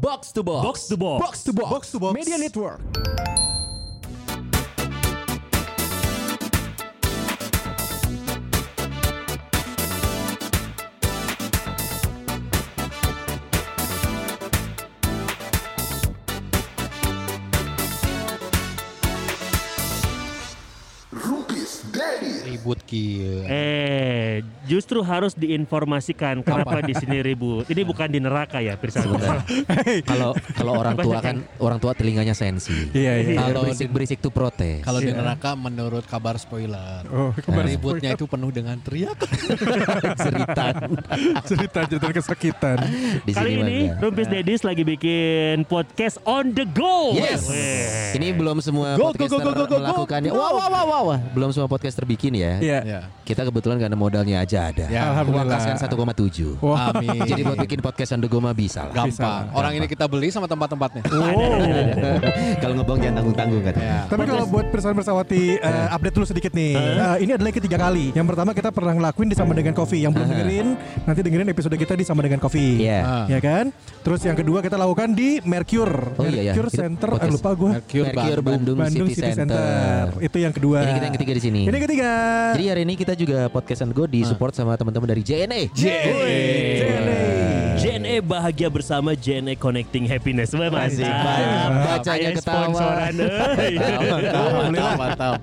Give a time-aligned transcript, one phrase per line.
[0.00, 0.64] Box to Box.
[0.64, 1.20] Box to Box.
[1.20, 1.70] Box to box.
[1.70, 2.14] Box to box.
[2.14, 2.80] Media Network.
[22.44, 23.42] Ribut kieu.
[23.46, 27.66] Eh, justru harus diinformasikan kenapa di sini ribut.
[27.66, 29.02] Ini bukan di neraka ya, Pirsa.
[30.06, 32.86] Kalau kalau orang tua kan orang tua telinganya sensi.
[32.94, 33.34] Iya iya.
[33.34, 34.86] Kalau Kalau berisik-berisik tuh protes.
[34.86, 37.02] Kalau di neraka menurut kabar spoiler.
[37.10, 39.18] Oh, kabar Ributnya itu penuh dengan teriak.
[40.24, 40.74] ceritaan
[41.48, 42.78] cerita cerita kesakitan.
[43.26, 47.10] di Kali sini ini Rumpis Dedis lagi bikin podcast on the go.
[47.18, 47.50] Yes.
[48.14, 50.30] Ini belum semua Go, go, podcaster go, go, go, go, melakukannya.
[50.30, 50.38] go.
[50.38, 51.18] Wah, wah, wah, wah, wah.
[51.34, 52.60] Belum semua podcaster bikin ya.
[52.60, 52.78] Iya.
[52.86, 53.00] ya.
[53.26, 54.84] Kita kebetulan karena modalnya aja ada.
[54.92, 56.60] Ya, Uang kan 1,7.
[56.60, 56.92] Wah.
[56.92, 57.18] Amin.
[57.24, 58.94] Jadi buat bikin podcast on the go mah bisa lah.
[59.06, 59.44] gampang.
[59.56, 61.02] Orang ini kita beli sama tempat-tempatnya.
[62.62, 63.74] Kalau ngebong jangan tanggung-tanggung kan.
[63.80, 63.98] Ya.
[64.10, 66.74] Tapi kalau buat persoalan bersawati eh, update dulu sedikit nih.
[66.76, 68.06] Eh, ini adalah yang ketiga kali.
[68.12, 70.02] Yang pertama kita pernah ngelakuin di sama dengan Coffee.
[70.04, 70.66] Yang belum dengerin
[71.06, 72.84] nanti dengerin episode kita di sama dengan Coffee.
[72.84, 73.00] Iya.
[73.00, 73.24] Ah.
[73.30, 73.72] Ya kan?
[74.00, 76.16] Terus yang kedua kita lakukan di Mercure.
[76.16, 76.52] Oh iya, iya.
[76.56, 77.08] Mercure Center.
[77.14, 77.70] Eh, lupa gue.
[77.76, 78.76] Mercure, Mercure Bandung.
[78.76, 80.06] Bandung, Bandung City, Center.
[80.18, 80.76] Itu yang kedua.
[80.80, 81.60] Ini kita yang ketiga di sini.
[81.68, 82.10] Ini ketiga.
[82.56, 85.68] Jadi hari ini kita juga podcast and go di support sama teman-teman dari JNE.
[85.76, 87.20] JNE.
[87.80, 90.52] JNE bahagia bersama JNE Connecting Happiness.
[90.52, 91.00] Wah, banget.
[91.00, 92.68] Bacanya ketawa.
[94.60, 95.34] Mantap, mantap.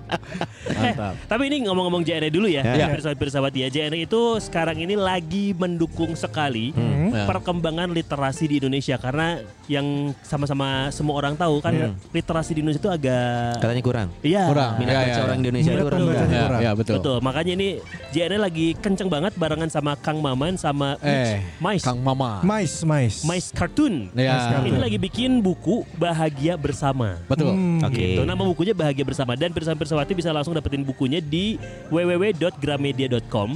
[0.69, 1.13] Mantap.
[1.25, 2.93] Tapi ini ngomong-ngomong JNE dulu ya, Ya.
[2.93, 3.67] pirsawan-pirsawat ya.
[3.69, 7.25] JNE itu sekarang ini lagi mendukung sekali Ya.
[7.25, 9.27] perkembangan literasi di Indonesia karena
[9.67, 9.85] yang
[10.23, 11.91] sama-sama semua orang tahu kan Iya.
[12.09, 14.07] literasi di Indonesia itu agak Katanya kurang.
[14.21, 14.43] Iya.
[14.47, 14.71] Kurang.
[14.79, 15.43] Minat Ya, baca ya, orang ya.
[15.43, 15.99] Indonesia Minat itu rendah.
[15.99, 16.61] pembacanya Ya, kurang.
[16.63, 16.95] ya, betul.
[16.97, 17.69] Betul, makanya ini
[18.09, 21.83] JNE lagi kenceng banget barengan sama Kang Maman sama Eh, Mais.
[21.83, 22.39] Kang Mama.
[22.41, 23.21] Mais, Mais.
[23.23, 24.07] Mais Cartoon.
[24.13, 24.59] Ya.
[24.59, 27.19] Ini lagi bikin buku Bahagia Bersama.
[27.27, 27.51] Betul.
[27.51, 27.83] Hmm.
[27.83, 28.15] Oke.
[28.15, 28.23] Gitu.
[28.23, 31.59] Nama bukunya Bahagia Bersama dan Pirsawan Pirsawati bisa langsung dapetin bukunya di
[31.91, 33.49] www.gramedia.com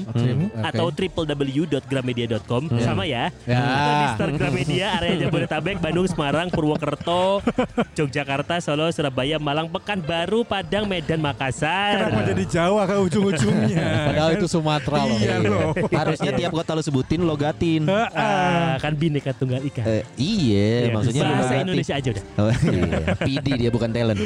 [0.62, 3.31] atau www.gramedia.com sama ya.
[3.47, 3.62] Ya.
[3.63, 7.46] Itu di Gramedia area Jabodetabek, Bandung, Semarang, Purwokerto,
[7.94, 12.09] Yogyakarta, Solo, Surabaya, Malang, Pekanbaru, Padang, Medan, Makassar.
[12.09, 13.86] Kenapa jadi Jawa ke ujung-ujungnya?
[14.09, 15.18] Padahal itu Sumatera loh.
[15.22, 15.70] Iya loh.
[15.94, 17.86] Harusnya tiap kota lu sebutin logatin.
[17.86, 19.86] Ah, kan bineka tunggal ika.
[19.86, 21.62] Eh, iya, maksudnya bahasa logatin.
[21.64, 22.24] Indonesia aja udah.
[22.34, 23.02] Oh, iya.
[23.22, 24.20] PD dia bukan talent.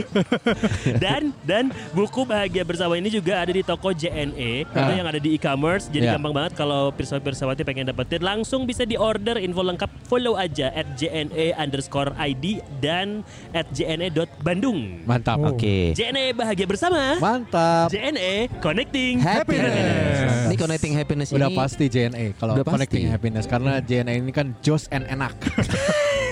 [0.98, 4.94] dan dan buku bahagia bersama ini juga ada di toko JNE itu Ah.
[4.94, 6.14] yang ada di e-commerce jadi Ya.
[6.16, 10.45] gampang banget kalau pirsawan pirsawati pengen dapetin langsung bisa di order info lengkap follow aja
[10.48, 15.38] at JNE underscore ID dan at JNE.Bandung Mantap.
[15.42, 15.54] Oh.
[15.54, 15.94] Oke.
[15.94, 17.90] JNE bahagia bersama Mantap.
[17.90, 20.46] JNE connecting Happiness.
[20.46, 21.58] Ini connecting happiness Udah ini.
[21.58, 22.76] pasti JNE kalau Udah pasti.
[22.78, 25.34] connecting happiness karena JNE ini kan jos and enak.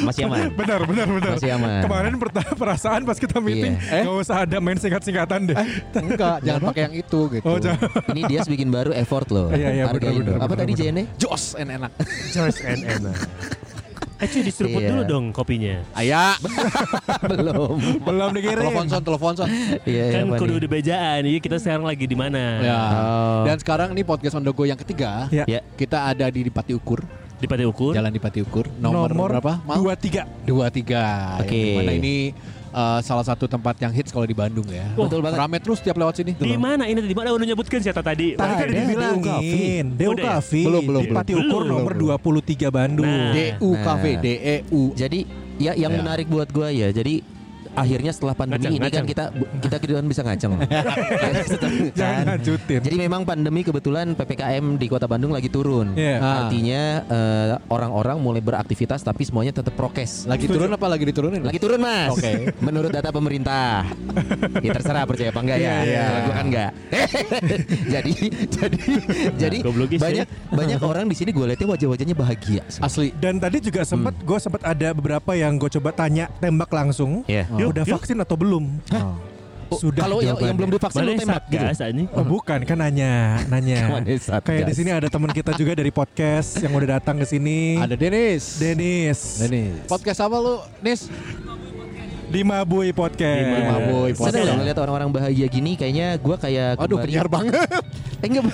[0.00, 0.52] Masih aman.
[0.52, 1.32] Benar, benar, benar.
[1.36, 1.80] Masih aman.
[1.82, 2.12] Kemarin
[2.54, 3.92] perasaan pas kita meeting, Iya.
[3.92, 4.02] Eh?
[4.04, 5.56] nggak usah ada main singkat-singkatan deh.
[5.92, 7.44] Enggak, jangan pakai yang itu gitu.
[7.44, 7.88] Oh, jangan.
[8.12, 9.48] Ini dia bikin baru effort loh.
[9.50, 10.72] Iya, iya, benar, benar, Apa benar, tadi.
[10.76, 11.02] JNE?
[11.16, 11.90] Jos and enak.
[12.30, 13.16] Choice and enak
[14.20, 14.92] Eh cuy diseruput Iya.
[14.92, 16.36] dulu dong kopinya Aya,
[17.30, 17.80] Belum.
[18.04, 18.60] Belum dikirim.
[18.62, 19.48] telepon son, telepon son.
[19.82, 22.76] Iya, Kan apa kudu di bejaan Iya kita sekarang lagi di mana Ya.
[22.76, 23.42] Oh.
[23.48, 25.24] Dan sekarang nih podcast on the go yang ketiga.
[25.32, 25.48] Ya.
[25.48, 25.64] Ya.
[25.72, 27.00] Kita ada di Dipati Ukur,
[27.40, 28.68] Di Pati Ukur Jalan Dipati Ukur.
[28.76, 29.64] Nomor, berapa?
[29.64, 29.76] Mal?
[29.80, 30.28] Dua tiga.
[30.44, 31.36] Dua tiga.
[31.40, 31.56] Oke.
[31.56, 32.14] Yang di mana ini
[32.70, 34.84] uh, salah satu tempat yang hits kalau di Bandung ya.
[34.92, 35.40] Betul banget.
[35.40, 36.36] Rame terus tiap lewat sini.
[36.36, 38.36] Di mana ini di mana udah nyebutkan siapa tadi?
[38.36, 40.20] Tadi kan dibilangin ya?
[40.36, 41.16] Cafe Belum, belum, di belum.
[41.16, 42.20] Pati Ukur Belum, nomor belum.
[42.44, 43.08] 23 Bandung.
[43.08, 43.32] Nah.
[43.32, 43.84] DU Nah.
[43.88, 44.82] Cafe, D E U.
[44.92, 45.20] Jadi
[45.56, 45.98] ya yang Ya.
[45.98, 46.92] menarik buat gua ya.
[46.92, 47.24] Jadi
[47.74, 49.06] akhirnya setelah pandemi Ngaceng, ini kan ngaceng.
[49.06, 49.24] kita
[49.62, 50.52] kita kemudian bisa ngaceng.
[52.00, 52.24] Kan?
[52.66, 55.94] Jadi memang pandemi kebetulan PPKM di Kota Bandung lagi turun.
[55.94, 56.16] Iya.
[56.18, 56.36] Ah.
[56.46, 60.26] Artinya eh, orang-orang mulai beraktivitas tapi semuanya tetap prokes.
[60.26, 61.42] Lagi turun apa lagi diturunin?
[61.44, 62.14] Lagi turun mas.
[62.14, 62.54] Oke.
[62.62, 63.86] Menurut data pemerintah.
[64.64, 65.70] ya terserah percaya apa enggak ya.
[65.70, 66.02] Iya, iya.
[66.02, 66.70] Kalau gua kan enggak.
[67.94, 68.12] jadi
[68.50, 68.78] jadi
[69.36, 72.62] jadi goblokis banyak banyak orang di sini gue lihatnya wajah-wajahnya bahagia.
[72.82, 73.12] Asli.
[73.18, 77.22] Dan tadi juga sempat gue sempat ada beberapa yang gue coba tanya tembak langsung.
[77.26, 77.46] Iya.
[77.60, 77.94] Yuk, Udah yuk.
[78.00, 78.64] vaksin atau belum?
[79.70, 80.02] Sudah.
[80.02, 81.62] Kalau yang, yang belum divaksin lu tembak gitu.
[81.62, 82.04] Ini?
[82.10, 84.02] Oh bukan kan nanya, nanya.
[84.46, 87.78] Kayak di sini ada teman kita juga dari podcast yang udah datang ke sini.
[87.78, 88.58] Ada Denis.
[88.58, 89.38] Denis.
[89.38, 89.86] Denis.
[89.86, 91.06] Podcast apa lu, Nis?
[92.30, 93.42] Di Mabui Podcast.
[93.42, 94.46] Di Mabui Sadar Podcast.
[94.46, 97.58] loh ngeliat orang-orang bahagia gini kayaknya gue kayak Aduh, penyiar banget.
[98.20, 98.44] Eh, enggak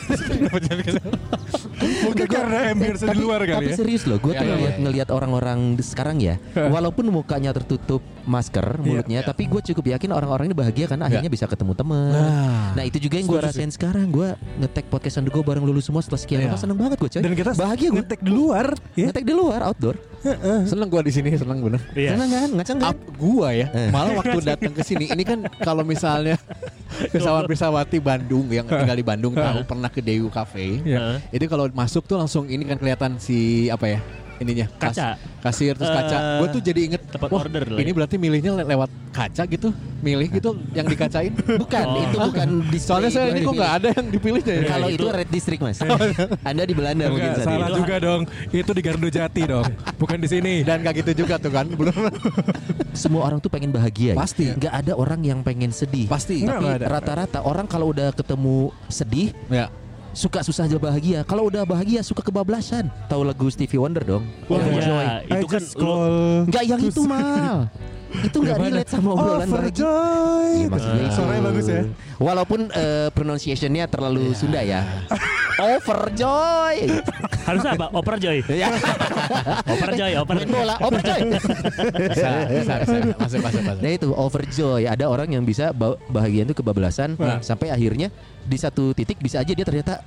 [2.06, 3.76] Mungkin karena ambience di luar kali tapi ya.
[3.76, 6.38] serius loh, gue Ya, tuh ya, ngeliat, ngeliat orang-orang di sekarang ya,
[6.74, 11.44] walaupun mukanya tertutup masker mulutnya, tapi gue cukup yakin orang-orang ini bahagia karena akhirnya bisa
[11.44, 12.14] ketemu teman.
[12.14, 12.78] Nah.
[12.78, 16.22] Nah itu juga yang gue rasain sekarang, gue ngetek podcast Undergo bareng lulu semua setelah
[16.22, 16.46] sekian Iya.
[16.46, 17.20] lama seneng banget gue coy.
[17.20, 17.96] Dan kita bahagia gue.
[17.98, 19.06] ngetek di luar ya.
[19.10, 19.96] Ngetek di luar, outdoor.
[20.66, 21.80] Seneng gua di sini, seneng bener.
[21.92, 22.16] Iya.
[22.16, 22.88] Seneng kan, ngaceng kan?
[22.90, 23.90] Ap, gua ya, Eh.
[23.90, 26.34] malah waktu datang ke sini, ini kan kalau misalnya
[27.14, 31.20] pesawat Pirsawati Bandung yang tinggal di Bandung tahu pernah ke Dewi Cafe, Iya.
[31.30, 34.00] itu kalau masuk tuh langsung ini kan kelihatan si apa ya
[34.38, 35.08] ininya kas- Kaca.
[35.40, 36.16] kasir terus kaca.
[36.16, 38.90] Eh, Gue tuh jadi inget tempat wah, order lah Ini ya." berarti milihnya le- lewat
[39.10, 39.68] kaca gitu,
[39.98, 41.32] milih gitu yang dikacain.
[41.62, 42.02] Bukan, Oh.
[42.02, 42.84] itu bukan display.
[42.86, 44.62] Soalnya saya ini kok nggak ada yang dipilihnya ya.
[44.68, 45.78] Kalau itu itu- red district mas.
[46.42, 47.78] Anda di Belanda mungkin Enggak, saat salah itu.
[47.78, 48.22] juga dong.
[48.50, 49.66] Itu di Gardu Jati dong.
[49.96, 50.54] Bukan di sini.
[50.60, 51.96] Dan gak gitu juga tuh kan, belum
[52.94, 54.12] Semua orang tuh pengen bahagia.
[54.12, 54.16] ya.
[54.16, 54.48] Pasti.
[54.50, 56.06] Nggak ada orang yang pengen sedih.
[56.06, 56.42] pasti.
[56.42, 58.56] Nggak, Tapi rata-rata orang kalau udah ketemu
[58.86, 59.68] sedih Ya.
[60.16, 61.20] Suka susah aja bahagia.
[61.28, 62.88] Kalau udah bahagia suka kebablasan.
[63.12, 64.24] Tahu lagu Stevie Wonder dong?
[64.48, 65.04] Wah, Overjoy.
[65.04, 65.12] iya.
[65.28, 65.62] I Itu kan
[66.48, 67.68] Enggak yang itu mal.
[68.22, 69.46] Itu nggak relate sama obrolan.
[69.46, 70.48] Overjoy.
[70.56, 71.12] Iya, maksudnya itu.
[71.12, 71.80] Suaranya bagus ya.
[72.16, 74.80] Walaupun eh, pronunciationnya terlalu Sunda ya.
[75.56, 76.76] Overjoy.
[77.44, 77.86] Harusnya apa?
[77.90, 78.36] Overjoy.
[78.48, 78.68] Ya.
[79.66, 80.48] Overjoy, Main overjoy.
[80.48, 81.20] bola, overjoy.
[82.06, 82.94] Bisa, bisa, bisa.
[83.16, 83.80] Masuk, masuk, masuk.
[83.80, 84.82] Nah itu overjoy.
[84.84, 87.40] Ada orang yang bisa ba- bahagia itu kebablasan Nah.
[87.40, 90.04] sampai akhirnya di satu titik bisa aja dia ternyata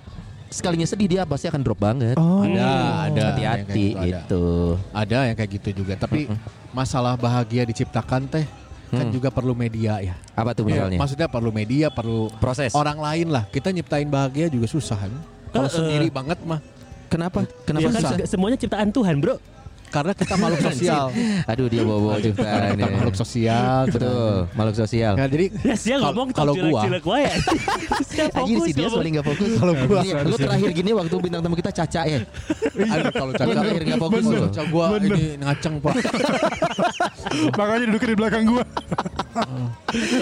[0.50, 2.18] sekalinya sedih dia pasti akan drop banget.
[2.18, 2.42] Oh.
[2.42, 2.66] Ada,
[3.07, 3.24] ada.
[3.31, 4.19] Hati-hati yang kayak gitu, ada.
[4.19, 4.44] itu.
[4.92, 5.94] Ada yang kayak gitu juga.
[5.96, 6.19] Tapi
[6.69, 8.46] masalah bahagia diciptakan teh
[8.90, 9.13] kan Hmm.
[9.13, 10.18] juga perlu media ya.
[10.34, 10.98] Apa tuh Ya, misalnya?
[10.98, 12.74] maksudnya perlu media, perlu Proses.
[12.74, 13.46] orang lain lah.
[13.46, 15.13] Kita nyiptain bahagia juga susah kan.
[15.50, 15.78] Kalau Eh, eh.
[15.78, 16.57] sendiri banget mah.
[17.06, 17.45] Kenapa?
[17.66, 19.38] Kenapa Ya kan semuanya ciptaan Tuhan, Bro.
[19.89, 21.06] Karena kita makhluk sosial.
[21.44, 23.80] Aduh dia bawa-bawa Karena ciptaan kita makhluk sosial.
[23.89, 25.13] Betul, makhluk sosial.
[25.18, 26.86] Nah, jadi Ya sih Kal- ngomong kalau gua-
[28.30, 29.50] Anjir fokus si dia paling gak fokus.
[29.57, 32.19] Kalau gua- Nih, lu terakhir gini waktu bintang tamu kita Caca ya.
[32.80, 35.94] aduh, kalau caca terakhir gak fokus caca gua ini ngaceng pak.
[37.57, 38.63] Makanya duduknya di belakang gua.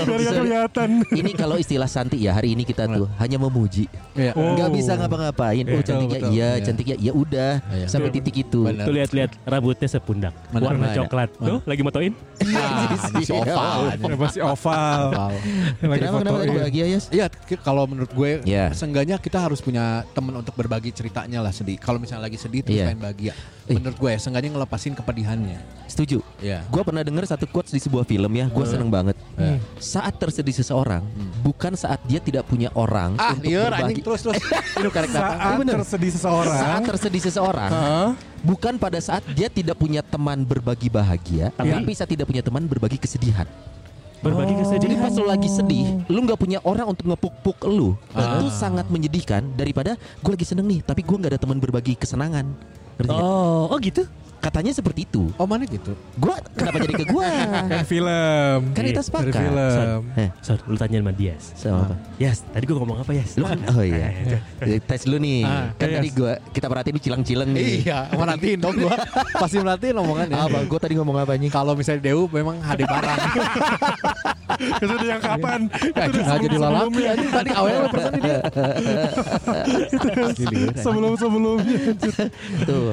[0.07, 0.89] Biar kelihatan.
[1.11, 3.85] Ini kalau istilah Santi ya hari ini kita tuh hanya memuji.
[4.13, 4.31] Iya.
[4.33, 4.55] Oh.
[4.55, 5.65] Nggak bisa ngapa-ngapain.
[5.67, 6.31] Oh Iya, cantiknya betul.
[6.33, 7.87] iya, cantiknya iya udah Iya.
[7.87, 8.61] sampai titik itu.
[8.63, 10.33] Tuh lihat-lihat rambutnya sepundak.
[10.49, 10.63] Mana?
[10.71, 10.95] Warna Mana?
[10.95, 11.29] coklat.
[11.35, 12.13] Tuh lagi motoin.
[12.47, 13.79] Ah, ini si oval.
[13.93, 15.01] Ya, masih oval.
[15.77, 16.99] Kenapa kenapa tadi bahagia ya?
[17.11, 17.25] Iya,
[17.61, 18.71] kalau menurut gue, Iya.
[18.73, 21.77] seenggaknya kita harus punya teman untuk berbagi ceritanya lah sedih.
[21.77, 23.33] Kalau misalnya lagi sedih terus pengen bahagia,
[23.67, 25.59] menurut gue, seenggaknya ngelepasin kepedihannya.
[25.97, 26.21] Setuju.
[26.38, 26.61] Iya.
[26.69, 29.17] Gue pernah dengar satu quotes di sebuah film ya, gue seneng banget.
[29.33, 29.57] Hmm.
[29.75, 31.01] Saat tersedih seseorang,
[31.41, 33.81] bukan saat dia tidak punya orang Ah, untuk liar berbagi.
[33.81, 34.38] anjing terus terus.
[34.77, 35.33] Ini karek datang.
[35.33, 35.75] Saat bener.
[35.75, 36.53] tersedih seseorang.
[36.55, 38.09] Saat tersedih seseorang, Hah?
[38.39, 42.63] bukan pada saat dia tidak punya teman berbagi bahagia, Tapi- tapi saat tidak punya teman
[42.63, 43.49] berbagi kesedihan.
[44.17, 44.61] Berbagi Oh.
[44.67, 45.01] Jadi kesedihan.
[45.01, 48.38] pas lu lagi sedih, lu nggak punya orang untuk ngepuk-puk lu, Ah.
[48.38, 52.45] itu sangat menyedihkan daripada gue lagi seneng nih, tapi gue nggak ada teman berbagi kesenangan.
[52.97, 53.13] Ngerti?
[53.13, 54.05] Oh, oh gitu.
[54.37, 55.33] Katanya seperti itu.
[55.35, 55.97] Oh mana gitu?
[56.15, 57.25] Gua kenapa jadi ke gua?
[57.71, 58.59] Kayak film.
[58.71, 59.33] Kan kita Dari sepakat.
[59.33, 60.01] film.
[60.13, 61.43] Eh, Sor, lu tanya sama Dias.
[61.57, 61.95] sama apa?
[62.21, 63.35] Yes, tadi gua ngomong apa, Yes?
[63.35, 64.07] Lu kan oh iya.
[64.85, 65.41] Tes lu nih.
[65.43, 65.97] Ah, kan iya.
[65.99, 67.65] tadi gua kita perhatiin lu cilang-cilang nih.
[67.85, 68.95] Iya, merhatiin dong gua.
[69.41, 70.37] Pasti merhatiin omongannya.
[70.37, 70.59] Apa?
[70.69, 71.49] Gua tadi ngomong apa nih?
[71.49, 73.19] Kalau misalnya Dewu memang HD barang.
[74.81, 75.59] Kesedihan yang kapan?
[75.88, 78.39] Ya, nggak jadi lalaki anjing tadi awalnya persen dia.
[80.77, 81.77] Sebelum sebelumnya.
[82.63, 82.92] Tuh.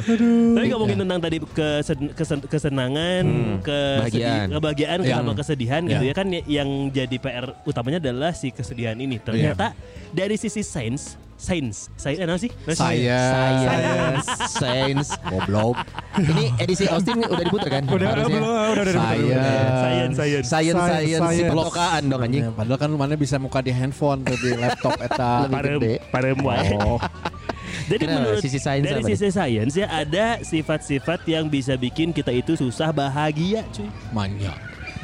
[0.55, 3.25] Tapi ngomongin tentang tadi kesen- kesen- kesenangan,
[3.61, 4.47] ke Bahagiaan.
[4.51, 5.19] kebahagiaan, Ya.
[5.19, 9.19] sama kesedihan gitu ya kan y- yang jadi PR utamanya adalah si kesedihan ini.
[9.19, 9.73] Ternyata
[10.15, 12.51] dari sisi sains, sains, sains apa sih?
[12.71, 15.09] Saya Science, science.
[15.27, 15.75] goblok.
[16.15, 17.83] Ini edisi Austin udah diputar kan?
[17.91, 18.27] Udah udah
[18.71, 18.95] udah Saya.
[18.95, 20.47] Science, science.
[20.47, 20.81] Science, Science,
[21.19, 22.43] science, si petokaan dong anjing.
[22.47, 25.45] Ya, padahal kan mana bisa muka di handphone tuh di laptop eta.
[25.45, 25.95] Lebih Parem, gede.
[26.09, 26.71] parem wae.
[26.79, 26.99] Oh.
[27.91, 28.17] Jadi Kenapa?
[28.23, 32.95] menurut Sisi sains dari sisi sains ya ada sifat-sifat yang bisa bikin kita itu susah
[32.95, 33.91] bahagia, cuy.
[34.15, 34.55] Manja.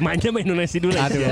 [0.01, 1.05] Manja main Indonesia dulu Aduh.
[1.05, 1.29] aja.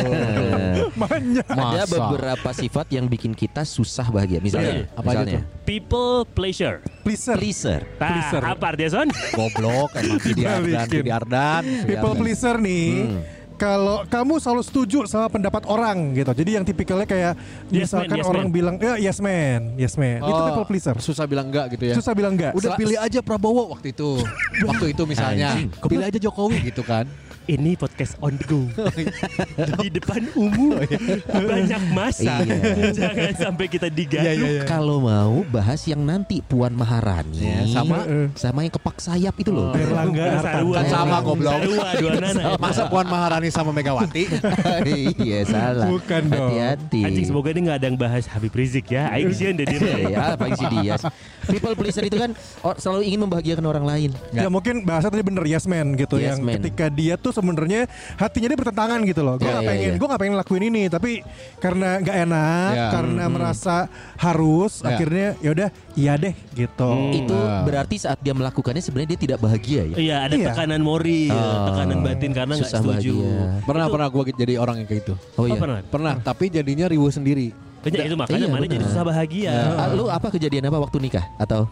[0.94, 1.46] Banyak.
[1.46, 1.96] Ada Masa?
[1.98, 4.38] beberapa sifat yang bikin kita susah bahagia.
[4.40, 4.86] Misalnya, Iya.
[4.94, 6.78] Apa aja misalnya People pleasure.
[7.02, 7.36] Pleaser.
[7.36, 7.82] pleaser.
[7.98, 8.42] Nah, Pleaser.
[8.44, 9.08] apa artinya Son?
[9.34, 11.64] Goblok emang di Ardan, di Ardan.
[11.84, 12.90] People pleaser nih.
[13.04, 13.22] Hmm.
[13.56, 16.32] Kalau kamu selalu setuju sama pendapat orang gitu.
[16.32, 17.34] Jadi yang tipikalnya kayak
[17.68, 18.56] Yes man, misalkan yes orang man.
[18.56, 20.22] bilang ya yes man, yes man.
[20.22, 20.96] Itu Oh, people pleaser.
[20.98, 21.94] Susah bilang enggak gitu ya.
[21.94, 22.56] Susah bilang enggak.
[22.56, 24.16] Udah Sel- pilih aja Prabowo waktu itu.
[24.70, 25.60] waktu itu misalnya.
[25.82, 27.04] Pilih aja Jokowi gitu kan.
[27.50, 28.62] Ini podcast on the go
[29.82, 30.78] di depan umum
[31.26, 32.94] banyak masa Iya.
[32.94, 34.64] jangan sampai kita digaduh Iya, iya, iya.
[34.64, 39.74] Kalau mau bahas yang nanti Puan Maharani Ya, sama- sama yang kepak sayap itu loh.
[39.74, 41.58] Erlangga Sarua sama, goblok.
[42.20, 44.28] Nana Masa Puan Maharani sama Megawati?
[45.26, 45.88] iya salah.
[45.88, 46.52] Bukan dong.
[46.52, 47.02] Hati-hati.
[47.02, 50.46] Anjing semoga ini nggak ada yang bahas Habib Rizik ya Aing sih deh ya, apa
[50.54, 50.96] sih dia?
[51.48, 54.12] People pleaser itu kan or- selalu ingin membahagiakan orang lain.
[54.30, 57.82] Ya mungkin bahasa tadi bener yes man gitu yang ketika dia tuh sebenarnya
[58.16, 59.36] hatinya dia bertentangan gitu loh.
[59.36, 59.98] Gue Ya, gak ya, pengen, ya.
[59.98, 61.12] gue gak pengen lakuin ini, tapi
[61.58, 62.88] karena nggak enak, Ya.
[62.94, 63.76] karena merasa
[64.16, 64.94] harus, Ya.
[64.94, 66.92] akhirnya yaudah iya deh gitu.
[67.16, 67.64] Itu Nah.
[67.64, 69.96] berarti saat dia melakukannya sebenarnya dia tidak bahagia ya.
[69.98, 70.48] Iya ada Iya.
[70.52, 71.66] tekanan moral Oh.
[71.72, 73.64] tekanan batin karena nggak Susah setuju bahagia.
[73.64, 75.14] Pernah pernah gue jadi orang yang kayak gitu.
[75.36, 75.56] Oh Oh, iya.
[75.58, 77.69] pernah Pernah, tapi jadinya riuh sendiri.
[77.80, 81.26] Banyak itu makanya Iya, mana jadi susah bahagia Ah, lu apa kejadian apa waktu nikah
[81.36, 81.68] atau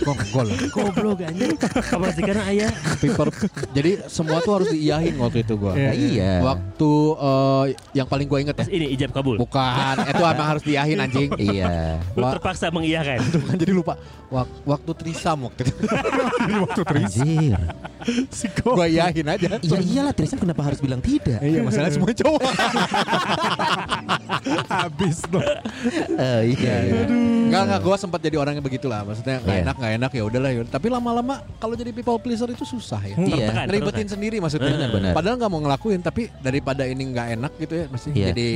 [0.00, 0.48] Kok gol.
[0.70, 3.28] Goblok anjing Kapan sih karena ayah Paper.
[3.72, 5.72] Jadi semua tuh harus diiyahin waktu itu gue.
[5.72, 5.92] Iya.
[5.92, 6.32] iya.
[6.42, 7.64] Waktu eh,
[7.94, 8.64] yang paling gue inget ya.
[8.66, 11.28] Ini ijab kabul Bukan, itu emang harus diiyahin anjing.
[11.36, 12.00] Iya.
[12.12, 13.94] Lu terpaksa mengiyakan Bukan jadi lupa.
[14.30, 15.74] Wak- waktu trisam waktu itu.
[16.60, 17.58] waktu Tris Anjir.
[18.30, 18.74] Siko.
[18.74, 19.46] gue iyahin aja.
[19.60, 21.40] Ya iyalah Tristan kenapa harus bilang tidak?
[21.40, 22.40] Iya, masalahnya semua cowok.
[24.70, 25.42] Habis dong.
[26.10, 26.74] Eh, iya.
[26.86, 27.02] iya.
[27.50, 29.02] Enggak enggak gue sempat jadi orang yang begitulah.
[29.02, 29.64] Maksudnya nggak Iya.
[29.66, 30.50] enak nggak enak ya udahlah.
[30.50, 30.62] ya.
[30.64, 33.14] Tapi lama-lama kalau jadi people pleaser itu susah ya.
[33.14, 33.26] Iya.
[33.50, 34.08] Tertekan, Ngeribetin tertekan.
[34.10, 34.70] sendiri maksudnya.
[34.70, 35.12] Benar, benar.
[35.12, 38.26] Padahal nggak mau ngelakuin tapi daripada ini nggak enak gitu ya mesti Iya.
[38.32, 38.48] jadi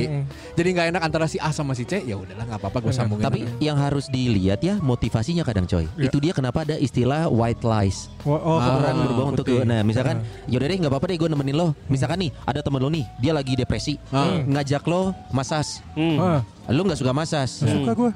[0.55, 3.23] jadi nggak enak antara si A sama si C ya udahlah nggak apa-apa gue sambungin.
[3.23, 5.85] Tapi yang harus dilihat ya motivasinya kadang coy.
[5.95, 6.07] Iya.
[6.07, 8.07] Itu dia kenapa ada istilah white lies.
[8.25, 11.67] Oh, oh, Ah, berbohong untuk nah misalkan yaudah deh nggak apa-apa deh gue nemenin lo.
[11.85, 14.39] Misalkan nih ada temen lo nih dia lagi depresi Ah.
[14.41, 15.83] ngajak lo masas.
[15.93, 16.17] Hmm.
[16.17, 17.61] Ah, Lo nggak suka masas.
[17.61, 18.11] suka gue.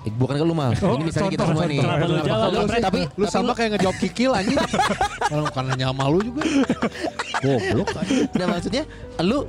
[0.00, 0.72] Eh, bukan ke lu mal.
[0.80, 1.78] Oh, Ini misalnya kita contoh, semua nih.
[2.08, 4.56] lu jawab, Lu- tapi lu sama kayak ngejawab kikil anjing.
[5.32, 6.42] Orang bukan hanya sama lu juga.
[7.40, 7.88] Goblok.
[8.32, 8.82] Nah maksudnya
[9.20, 9.44] lu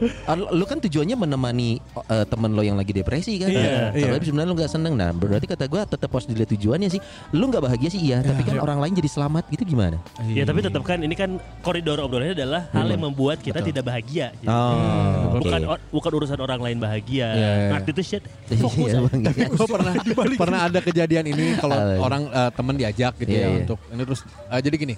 [0.52, 3.48] lu kan tujuannya menemani eh, temen lo yang lagi depresi kan.
[3.48, 4.12] Iya, iya.
[4.12, 4.94] Tapi sebenarnya lu nggak seneng.
[4.94, 7.02] Nah berarti kata gua tetap harus dilihat tujuannya sih.
[7.32, 8.20] Lu nggak bahagia sih iya.
[8.20, 10.04] Tapi kan orang lain jadi selamat gitu gimana?
[10.28, 14.36] Ya tapi tetap kan ini kan koridor obrolannya adalah hal yang membuat kita tidak bahagia.
[14.36, 15.40] Jadi, Oh.
[15.40, 17.28] Bukan bukan urusan orang lain bahagia.
[17.32, 17.70] Iya, iya.
[17.72, 18.24] Ngerti itu shit.
[18.52, 19.48] Iya, iya.
[19.48, 19.94] gue pernah
[20.42, 21.96] pernah ada kejadian ini kalau Apa?
[22.00, 23.58] orang eh, temen diajak gitu Iya, ya iya.
[23.60, 24.96] untuk ini terus eh, jadi gini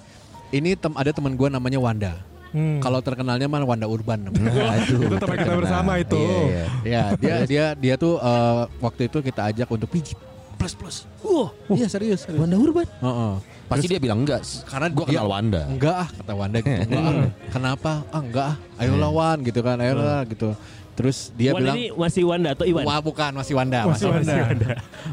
[0.50, 2.14] ini tem ada teman gue namanya Wanda
[2.50, 2.78] Hmm.
[2.78, 4.46] kalau terkenalnya mah Wanda Urban namanya.
[4.78, 6.14] Aduh, Itu teman kita bersama itu.
[6.14, 6.64] Iya, iya.
[6.86, 10.14] ya dia dia dia tuh eh, waktu itu kita ajak untuk pijit
[10.54, 12.38] plus plus wah iya serius, serius.
[12.38, 12.86] Wanda Urban.
[12.86, 13.32] Heeh.
[13.66, 14.46] Pasti dia bilang enggak.
[14.64, 15.62] karena gua dia- kenal Wanda.
[15.66, 17.28] enggak ah kata Wanda gitu enggak ah.
[17.50, 20.48] kenapa ah enggak ah ayolah Wan gitu kan ayolah gitu
[20.94, 22.86] terus dia Wan bilang ini masih Wanda atau Iwan?
[22.86, 24.34] Wah bukan masih Wanda Masih Wanda.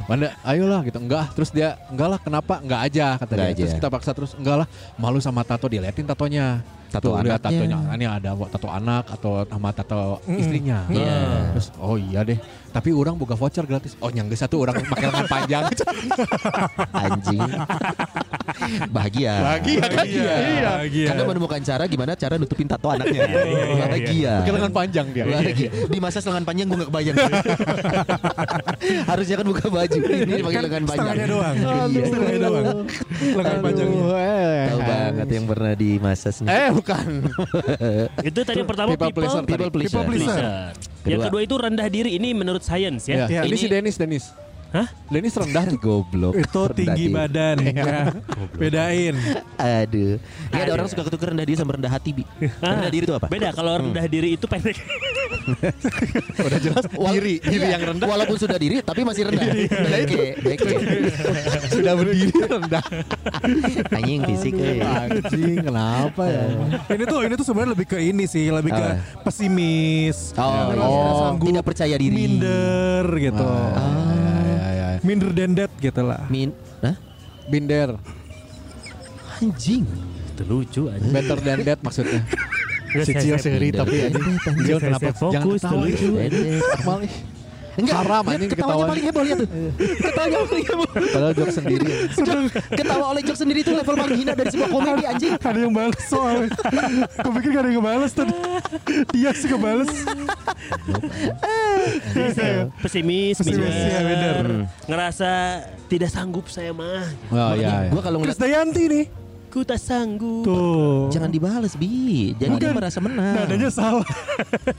[0.06, 3.72] Wanda ayolah gitu enggak terus dia enggak lah kenapa enggak aja kata Enggak dia terus
[3.74, 3.80] aja.
[3.82, 6.62] kita paksa terus enggak lah malu sama tato diliatin tatonya
[6.92, 7.64] Tato Tuh, lihat anaknya.
[7.64, 11.56] tatonya ini ada tato anak atau sama tato istrinya Iya.
[11.56, 12.36] terus oh iya deh
[12.68, 15.64] tapi orang buka voucher gratis oh nyangga satu orang pakai lengan panjang
[17.02, 17.42] Anjing.
[18.92, 19.34] Bahagia.
[19.40, 20.36] Bahagia, Iya.
[20.84, 21.08] Iya.
[21.08, 23.24] Karena menemukan cara gimana cara nutupin tato anaknya.
[23.26, 24.34] iya, Bahagia.
[24.40, 25.70] pakai lengan panjang dia Bahagia.
[25.88, 27.16] Di masa lengan panjang gue gak kebayang.
[29.06, 29.98] Harusnya kan buka baju.
[30.02, 30.98] Ini pakai lengan panjang.
[30.98, 31.56] Setengahnya doang.
[31.56, 32.04] Iya.
[32.06, 32.66] Setengahnya doang.
[33.38, 34.02] Lengan panjangnya.
[34.12, 34.64] Eh.
[34.72, 37.06] Tahu banget yang pernah di masa eh bukan
[38.30, 39.44] Itu tadi yang pertama People people, pleaser.
[39.46, 40.02] People pleaser.
[40.02, 40.34] People pleaser.
[40.36, 40.46] pleaser.
[41.02, 41.42] Yang Kedua.
[41.42, 43.26] itu rendah diri ini menurut sains ya.
[43.26, 44.26] Ya, ini, Ini- si Dennis Dennis
[44.72, 44.88] Hah?
[45.12, 46.34] Dennis rendah tuh Goblok.
[46.40, 47.58] Itu tinggi Rendah badan.
[47.82, 48.14] Ya.
[48.56, 49.16] Bedain.
[49.58, 50.16] Aduh.
[50.22, 50.72] Ini ada Ada.
[50.80, 52.24] orang suka ketukar rendah diri sama rendah hati, Bi.
[52.40, 53.28] Rendah diri itu apa?
[53.28, 54.78] Beda kalau rendah diri itu pendek.
[56.46, 59.48] udah jelas Wal- diri diri iya, yang rendah Walaupun sudah diri tapi masih rendah.
[59.90, 60.72] Beke, beke.
[61.74, 62.84] sudah berdiri rendah
[63.90, 64.84] Anjing fisik eh.
[64.84, 66.44] anjing kenapa ya
[66.94, 68.86] Ini tuh ini tuh sebenarnya lebih ke ini sih, lebih ke
[69.26, 70.36] pesimis.
[70.38, 70.86] Oh, iya.
[71.26, 72.14] sanggup, Tidak percaya diri.
[72.14, 73.42] Minder gitu.
[73.48, 74.41] Ah.
[75.02, 76.22] Minder than that gitu lah.
[76.30, 76.54] Min,
[76.86, 76.94] Hah?
[77.50, 77.98] binder
[79.42, 79.86] Anjing.
[80.32, 81.02] Itu lucu aja.
[81.10, 82.22] better than that maksudnya
[82.92, 83.74] si Cio binder.
[83.82, 84.36] tapi anjing
[84.68, 86.12] Cio kenapa fokus, jangan ketawa tuh lucu.
[86.76, 87.16] Akmal ih.
[87.72, 88.92] Enggak, Haram, anjing, ketawanya ketawa.
[88.92, 89.50] paling heboh lihat tuh.
[90.04, 90.90] Ketawanya paling heboh.
[90.92, 91.88] padahal jok sendiri
[92.76, 95.34] Ketawa oleh Jok sendiri itu level paling hina dari sebuah komedi anjing.
[95.40, 96.48] Ada yang balas soalnya.
[97.22, 98.34] Gue pikir gak ada yang ngebales tadi.
[99.14, 99.92] Dia sih ngebales.
[102.82, 104.46] Pesimis, Pesimis, ya, bener.
[104.88, 105.30] Ngerasa
[105.88, 107.08] tidak sanggup saya mah.
[107.32, 109.06] oh iya Gua kalau ngeliat Dayanti nih.
[109.52, 110.48] Ku tak sanggup.
[110.48, 111.12] Tuh.
[111.12, 112.32] jangan dibales bi.
[112.40, 113.36] Jadi dia merasa menang.
[113.36, 114.08] Nadanya salah.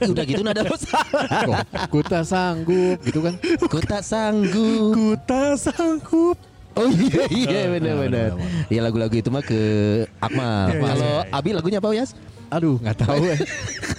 [0.01, 1.61] Ih, Udah gitu nada lo salah.
[1.93, 3.37] ku tak sanggup gitu kan
[3.69, 4.97] Ku tak sanggup.
[4.97, 6.37] Ku tak sanggup.
[6.73, 8.29] Oh iya iya benar benar.
[8.65, 9.61] Ya lagu-lagu itu mah ke
[10.17, 10.73] Akmal.
[10.73, 11.37] Iya, iya, Kalau iya.
[11.37, 12.17] Abi lagunya apa Yas?
[12.53, 13.21] Aduh, nggak tahu.
[13.27, 13.39] eh.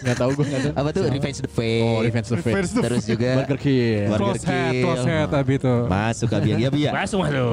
[0.04, 0.74] Nggak tahu gue nggak tahu.
[0.76, 1.80] Apa tuh Revenge the Fate.
[1.82, 2.52] Oh, Revenge the Fate.
[2.52, 4.04] Revenge the Terus juga Burger King.
[4.04, 5.74] Burger Close head, close head tapi itu.
[5.88, 6.90] Masuk Abi ya Abi ya.
[6.92, 7.46] Langsung halo.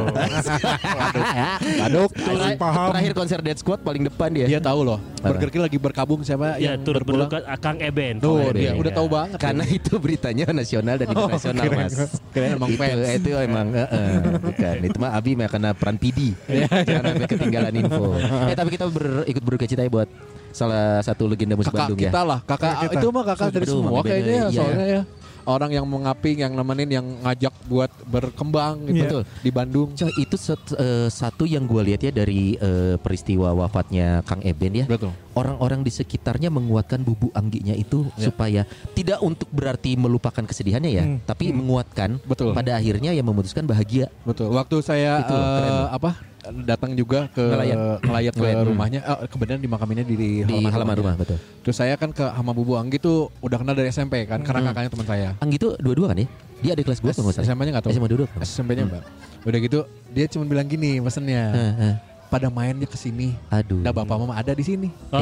[1.81, 2.09] Aduk.
[2.11, 2.87] Terakhir, paham.
[2.91, 4.45] terakhir konser Dead Squad paling depan dia.
[4.47, 4.99] Dia tahu loh.
[5.21, 7.29] Burger King lagi berkabung siapa Ya yang turut berpulang.
[7.29, 8.19] berduka Kang Eben.
[8.19, 9.37] Tuh, dia udah tahu banget.
[9.39, 12.11] Karena itu beritanya nasional dan internasional kirain- mas.
[12.33, 13.07] kirain emang itu, fans.
[13.15, 13.87] itu emang eh,
[14.39, 14.75] bukan.
[14.83, 16.35] Itu mah Abi mah karena peran PD.
[16.47, 16.67] Iya.
[16.67, 18.03] Jangan sampai ketinggalan info.
[18.51, 20.09] eh tapi kita ber, ikut berduka cita ya buat
[20.51, 22.29] salah satu legenda musik kakak Bandung kita ya.
[22.29, 22.93] lah kakak kita.
[22.99, 24.47] itu mah kakak dari semua kayaknya ya, iya.
[24.53, 25.01] soalnya ya
[25.41, 29.03] orang yang mengaping yang nemenin yang ngajak buat berkembang gitu Iya.
[29.09, 29.23] Betul.
[29.41, 34.21] di Bandung Coy, itu set- eh, satu yang gue lihat ya dari eh, peristiwa wafatnya
[34.21, 34.85] Kang Eben ya.
[34.85, 38.27] betul Orang-orang di sekitarnya menguatkan bubu angginya itu Ya.
[38.27, 38.61] supaya
[38.91, 41.17] tidak untuk berarti melupakan kesedihannya ya, Hmm.
[41.21, 42.19] tapi menguatkan.
[42.21, 42.51] Betul.
[42.51, 44.11] Pada akhirnya yang memutuskan bahagia.
[44.21, 45.89] betul waktu saya Itu, eh, keren loh.
[45.89, 46.11] apa
[46.63, 47.77] datang juga ke Ngelayat.
[48.01, 48.65] ngelayat ke hmm.
[48.65, 51.37] rumahnya eh, kebetulan dimakaminnya di, di halaman rumah betul.
[51.61, 54.67] terus saya kan ke sama Bubu Anggi tuh udah kenal dari SMP kan karena Hmm.
[54.67, 56.27] kakaknya teman saya Anggi itu dua-dua kan ya?
[56.59, 57.47] Dia ada kelas gue kalau nggak salah.
[57.47, 58.27] SMP-nya nggak tahu SMA dua-dua.
[58.39, 59.03] SMP-nya mbak
[59.41, 61.93] udah gitu dia cuma bilang gini pesennya Heh, heh.
[62.31, 63.83] Pada mainnya ke sini Aduh.
[63.83, 65.19] Nah bapak mama ada di sini Oh,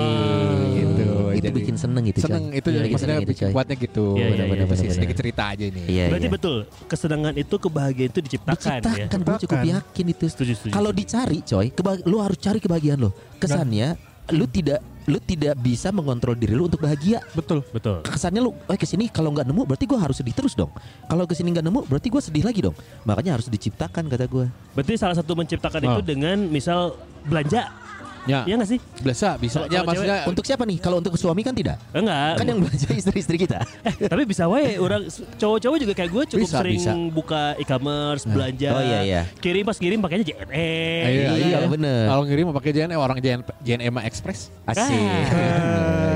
[0.69, 1.33] gitu.
[1.33, 2.19] itu Jadi- bikin seneng gitu.
[2.19, 2.29] Coy.
[2.29, 3.51] seneng itu Iya, jadi bikin maksudnya seneng gitu, bikin coy.
[3.51, 6.31] kuatnya gitu Iya, iya, Bener-bener iya, sedikit cerita aja ini Iya, Berarti iya.
[6.31, 8.77] betul kesenangan itu kebahagiaan itu diciptakan, ya.
[8.79, 10.25] Diciptakan, gue cukup yakin itu.
[10.27, 10.71] Setuju, setuju.
[10.71, 11.67] Kalau dicari, coy,
[12.05, 13.09] lu harus cari kebahagiaan lo.
[13.35, 13.97] Kesannya,
[14.29, 14.77] lu tidak
[15.09, 17.19] lu tidak bisa mengontrol diri lu untuk bahagia.
[17.33, 17.65] Betul.
[17.69, 18.05] Betul.
[18.05, 20.69] Kesannya lu, eh ke sini kalau nggak nemu berarti gue harus sedih terus dong.
[21.09, 22.77] Kalau ke sini nggak nemu berarti gue sedih lagi dong.
[23.03, 24.45] Makanya harus diciptakan kata gue.
[24.77, 26.05] Berarti salah satu menciptakan itu Oh.
[26.05, 26.93] dengan misal
[27.25, 27.88] belanja.
[28.25, 28.79] Ya Iya gak sih?
[28.99, 30.77] biasa bisa Kalau- ya kalau maksudnya Untuk siapa nih?
[30.79, 31.77] Kalau untuk suami kan tidak.
[31.91, 32.33] Enggak.
[32.35, 33.59] Kan yang belanja istri-istri kita.
[33.99, 36.91] Eh, tapi bisa wae orang cowok-cowok juga kayak gue cukup Bisa, sering bisa.
[37.09, 38.69] buka e-commerce, belanja.
[38.71, 39.21] Oh, iya, iya.
[39.37, 40.71] Kirim pas kirim pakainya JNE.
[41.03, 42.07] Iya, iya, bener.
[42.07, 44.89] kalau ngirim mau pakai JNE orang JN JNE mah Express Asik.
[44.89, 46.05] Eh,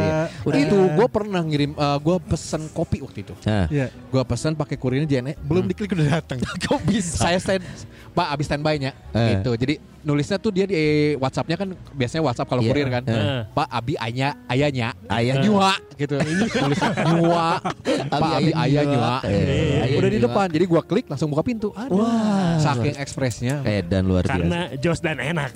[0.43, 3.87] Udah itu gue pernah ngirim gue pesen kopi waktu itu Nah, Iya.
[3.89, 7.23] gue pesen pakai kurirnya JNE belum diklik udah datang kok bisa?
[7.23, 7.63] saya stand
[8.11, 9.37] pak abis standby-nya Eh.
[9.37, 10.75] gitu jadi nulisnya tuh dia di
[11.15, 12.69] WhatsAppnya kan biasanya WhatsApp kalau Iya.
[12.69, 13.41] kurir kan Eh.
[13.49, 16.17] pak abi aya ayanya Ayah nyua gitu
[16.51, 17.47] tulisnya nyua
[18.11, 21.71] pak abi ayah nyua Eh, ayah udah di depan jadi gua klik langsung buka pintu
[21.71, 22.57] ada Wah.
[22.59, 24.35] saking ekspresnya Eh dan luar biasa.
[24.35, 25.49] Karena jos dan enak.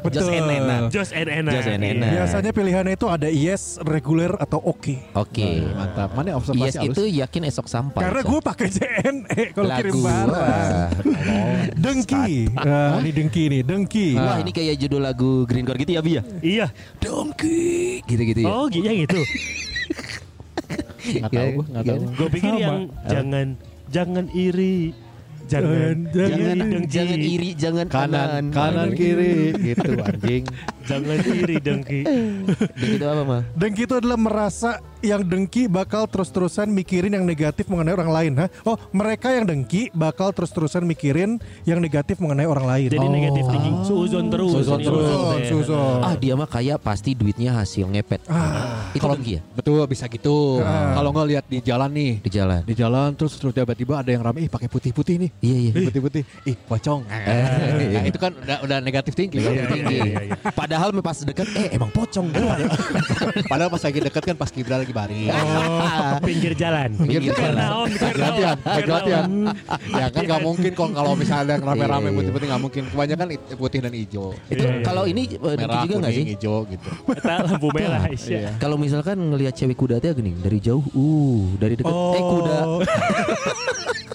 [0.00, 0.12] Betul.
[0.12, 0.80] Just and enak.
[0.88, 1.52] Jos and enak.
[1.52, 2.10] Jos and enak.
[2.12, 4.96] Biasanya pilihannya itu ada yes, reguler atau oke.
[5.12, 5.60] Oke.
[5.76, 8.00] mantap mana observasi Yes halus itu yakin esok sampai.
[8.00, 10.02] Karena gue pakai JNE kalau kirim Lagu.
[10.08, 10.88] barang.
[11.84, 12.32] Dengki.
[12.52, 14.08] Nah, ini dengki nih, dengki.
[14.16, 16.22] Wah ini kayak judul lagu Green Core gitu ya Bi ya?
[16.40, 16.66] Iya.
[16.98, 19.20] Donkey Gitu-gitu ya Oh, gitu ya gitu.
[21.02, 23.46] nggak tahu gua nggak tahu Gue pikir yang jangan
[23.92, 24.94] jangan iri.
[25.52, 26.88] Jangan Jangan- Jangan, dengki.
[26.88, 30.44] jangan iri, jangan kanan kanan kiri gitu anjing
[30.82, 32.00] Jangan iri dengki.
[32.02, 33.42] Dengki itu apa mah?
[33.52, 38.32] Dengki itu adalah merasa yang dengki bakal terus-terusan mikirin yang negatif mengenai orang lain.
[38.38, 38.46] Ha?
[38.62, 42.88] Oh, mereka yang dengki bakal terus-terusan mikirin yang negatif mengenai orang lain.
[42.88, 43.10] Jadi oh.
[43.10, 44.50] negatif thinking suzon terus.
[44.54, 45.02] Suzon terus.
[45.04, 45.40] suzon.
[45.42, 45.98] Suzon.
[46.00, 48.22] Ah dia mah kayak pasti duitnya hasil ngepet.
[48.30, 48.88] Ah.
[48.94, 49.40] Itu Kalau- dengki ya?
[49.52, 50.94] betul bisa gitu Ah.
[50.96, 52.60] kalau nggak lihat di jalan nih Di jalan.
[52.62, 55.72] di jalan terus terus tiba-tiba ada yang rame ih pakai putih-putih nih Iya iya.
[55.90, 59.76] putih-putih ih pocong nah, itu kan udah udah negatif thinking Negatif kan?
[59.76, 60.00] tinggi.
[60.54, 62.26] Padahal pas dekat eh emang pocong.
[63.50, 66.90] padahal pas lagi deket kan pas Gibran lagi baring Oh, pinggir jalan.
[66.94, 67.56] Pinggir jalan.
[67.56, 69.56] naon, latihan latihan naon.
[69.90, 72.16] ya kan nggak mungkin kok kalau misalnya ada rame-rame Iya.
[72.18, 76.24] putih-putih nggak mungkin kebanyakan putih dan hijau Itu kalau ini eh, merah juga nggak sih?
[76.30, 76.88] hijau gitu
[77.22, 78.02] lampu merah.
[78.08, 78.50] Iya.
[78.56, 82.12] Kalau misalkan ngelihat cewek kuda teh gini dari jauh, uh dari dekat Oh.
[82.12, 82.58] eh kuda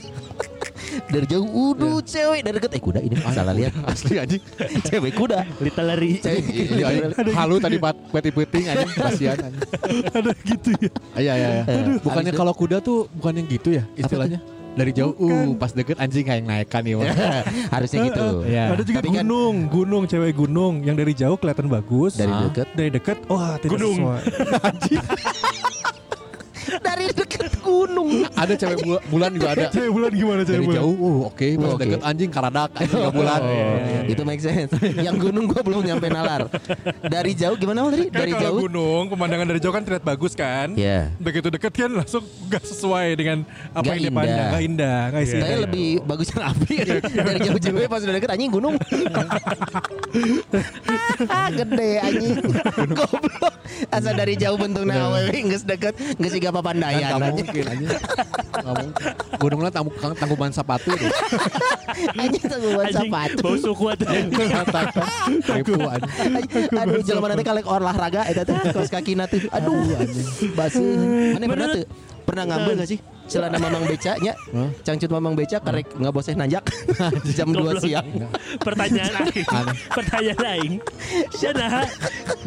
[1.07, 4.43] dari jauh, uduh cewek dari dekat eh kuda ini salah lihat asli anjing
[4.83, 5.47] cewek kuda.
[5.57, 6.19] Lita lari.
[6.19, 7.05] Cewek Iya, iya.
[7.33, 9.63] halu tadi pat putih-putih anjing kasihan anjing
[10.09, 10.89] Ada gitu ya.
[11.15, 11.63] Iya iya iya.
[11.97, 14.39] Bukannya Habis itu- kalau kuda tuh bukan yang gitu ya istilahnya?
[14.77, 16.93] Dari jauh, uh, pas deket anjing kayak naikkan nih.
[17.01, 17.09] Wak.
[17.71, 18.27] Harusnya gitu.
[18.45, 18.63] Iya.
[18.69, 22.13] Ada juga Tapi kan- gunung, gunung cewek gunung yang dari jauh kelihatan bagus.
[22.13, 22.45] Dari Ah.
[22.45, 22.67] dekat.
[22.71, 23.97] dari dekat, wah tidak Gunung.
[23.97, 24.21] sesuai.
[26.77, 28.09] Dari dekat gunung.
[28.29, 29.65] Ada cewek bula- bulan juga ada.
[29.69, 30.77] Cewek bulan gimana cewek Dari bulan?
[30.77, 31.47] jauh, uh, oke.
[31.57, 31.81] Pas Oke.
[31.81, 33.39] deket anjing karadak, anjing tiga bulan.
[33.39, 34.01] Oh, iya, iya.
[34.07, 34.71] Itu make sense.
[35.05, 36.41] Yang gunung gua belum nyampe nalar.
[37.01, 38.05] Dari jauh gimana Mas tadi?
[38.07, 38.59] Kan Dari kalau jauh.
[38.63, 40.67] gunung, pemandangan dari jauh kan terlihat bagus kan?
[40.73, 41.11] Ya.
[41.17, 43.37] Begitu deket kan langsung gak sesuai dengan
[43.69, 44.17] apa Nggak yang dia indah.
[44.17, 44.49] pandang.
[44.49, 45.35] Gak indah, gak isi.
[45.37, 46.75] Saya lebih bagus yang api
[47.27, 48.75] dari jauh-jauh pas udah deket anjing gunung.
[51.49, 52.35] Gede anjing.
[52.89, 53.46] Goblok.
[53.87, 57.29] Asa dari jauh bentuknya awewe geus deket geus siga Kan papandayan gak aja.
[57.29, 57.87] mungkin aja.
[58.57, 59.05] Gak mungkin.
[59.37, 60.89] Gunungnya tanggung, tangkuban sepatu.
[62.17, 63.41] Anjing Anjing, sepatu.
[63.45, 64.05] bau suku aja.
[65.53, 66.09] Ribu aja.
[66.81, 69.45] Aduh, jelema nanti kalek olahraga eta teh kaos kakina tuh.
[69.53, 69.75] Aduh,
[70.55, 70.81] basi.
[71.35, 71.85] Mana pernah tuh?
[72.25, 72.99] Pernah ngambil gak sih?
[73.27, 74.33] Celana mamang becanya,
[74.87, 76.63] cangcut mamang beca karek nggak boseh nanjak
[77.37, 77.83] jam 2 Goblok.
[77.83, 78.07] siang.
[78.63, 79.47] Pertanyaan aing.
[79.91, 80.73] Pertanyaan aing.
[81.35, 81.83] Sana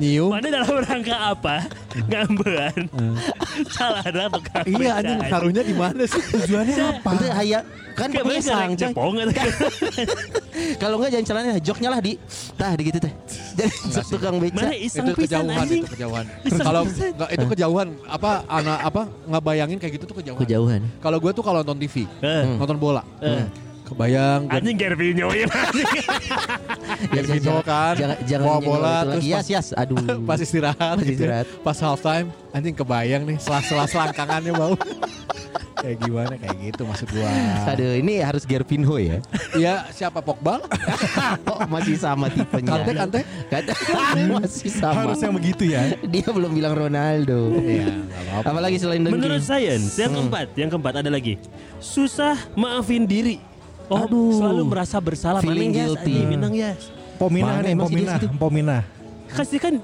[0.00, 0.32] Nyium.
[0.32, 1.56] mana dalam rangka apa?
[2.08, 2.88] Ngambean.
[3.68, 6.22] Salah ada tukang Iya anjing taruhnya di mana sih?
[6.22, 7.08] Tujuannya apa?
[7.12, 7.60] Nanti aya
[7.98, 9.12] kan atau
[10.80, 12.16] Kalau enggak jangan celananya joknya lah di
[12.56, 13.12] tah di gitu teh.
[13.58, 14.56] Jadi sok tukang beca.
[14.56, 16.24] Mana iseng itu kejauhan itu kejauhan.
[16.48, 20.40] Kalau nggak itu kejauhan apa anak apa ngebayangin kayak gitu tuh kejauhan.
[20.40, 20.69] Kejauhan.
[21.00, 22.44] Kalau gue tuh kalau nonton TV, Eh.
[22.54, 23.44] nonton bola, Eh.
[23.90, 25.90] Kebayang Anjing Gervinho ya anjing.
[27.11, 29.31] Ya, gitu kan, Jangan jangan bawa bola, itu terus lagi.
[29.33, 29.66] Yes, yes.
[29.74, 29.98] Aduh.
[30.29, 31.16] pas istirahat, Pas gitu ya.
[31.42, 31.46] istirahat.
[31.61, 34.74] pas half time, anjing kebayang nih selas-selas selangkangannya bau.
[35.81, 37.24] kayak gimana kayak gitu maksud gua.
[37.66, 39.16] Aduh, ini harus Gervinho ya.
[39.57, 40.61] Iya siapa Pogba?
[41.48, 42.68] Oh, masih sama tipenya.
[42.76, 43.20] Kante Kante?
[43.48, 43.72] Kante
[44.29, 45.09] masih sama.
[45.09, 45.94] Harus yang begitu ya.
[46.05, 47.55] Dia belum bilang Ronaldo.
[47.57, 47.96] Iya,
[48.29, 48.48] apa-apa.
[48.50, 49.14] Apalagi selain dengki.
[49.16, 50.29] Menurut sains, yang Hmm.
[50.29, 51.35] keempat, yang keempat ada lagi.
[51.79, 53.40] Susah maafin diri.
[53.90, 54.31] Oh, Aduh.
[54.33, 55.40] selalu merasa bersalah.
[55.40, 56.14] Feeling Maneng, yes, guilty.
[56.14, 56.81] anjing, Minang yes.
[57.18, 58.18] Pominah nih, Pominah?
[58.33, 58.83] Pominah.
[59.31, 59.74] Kasih kan,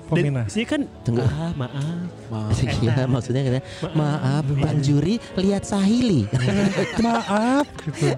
[0.47, 0.91] sih kan.
[1.03, 1.23] Tunggu.
[1.23, 2.07] Ah, maaf.
[2.35, 2.59] Maaf.
[2.59, 6.27] Iya, maksudnya katanya, maaf Bang Juri lihat Sahili.
[7.07, 8.11] Maaf gitu.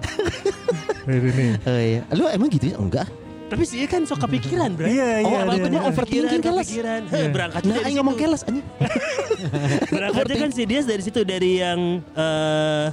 [1.05, 1.51] Ini nih.
[1.63, 2.01] Oh iya.
[2.13, 2.77] Lu emang gitu ya?
[2.77, 3.05] Enggak.
[3.45, 4.85] Tapi sih kan sok kepikiran, bro.
[4.85, 5.37] Iya, Oh, iya.
[5.39, 6.65] apa dia- itu mah dia- overthinking kelas.
[6.65, 7.01] kepikiran.
[7.03, 7.13] Iya.
[7.15, 8.65] Heh, berangkat Nah, aing ngomong keles anjing.
[9.85, 11.79] Berangkatnya kan si dia dari situ dari yang
[12.11, 12.85] eh,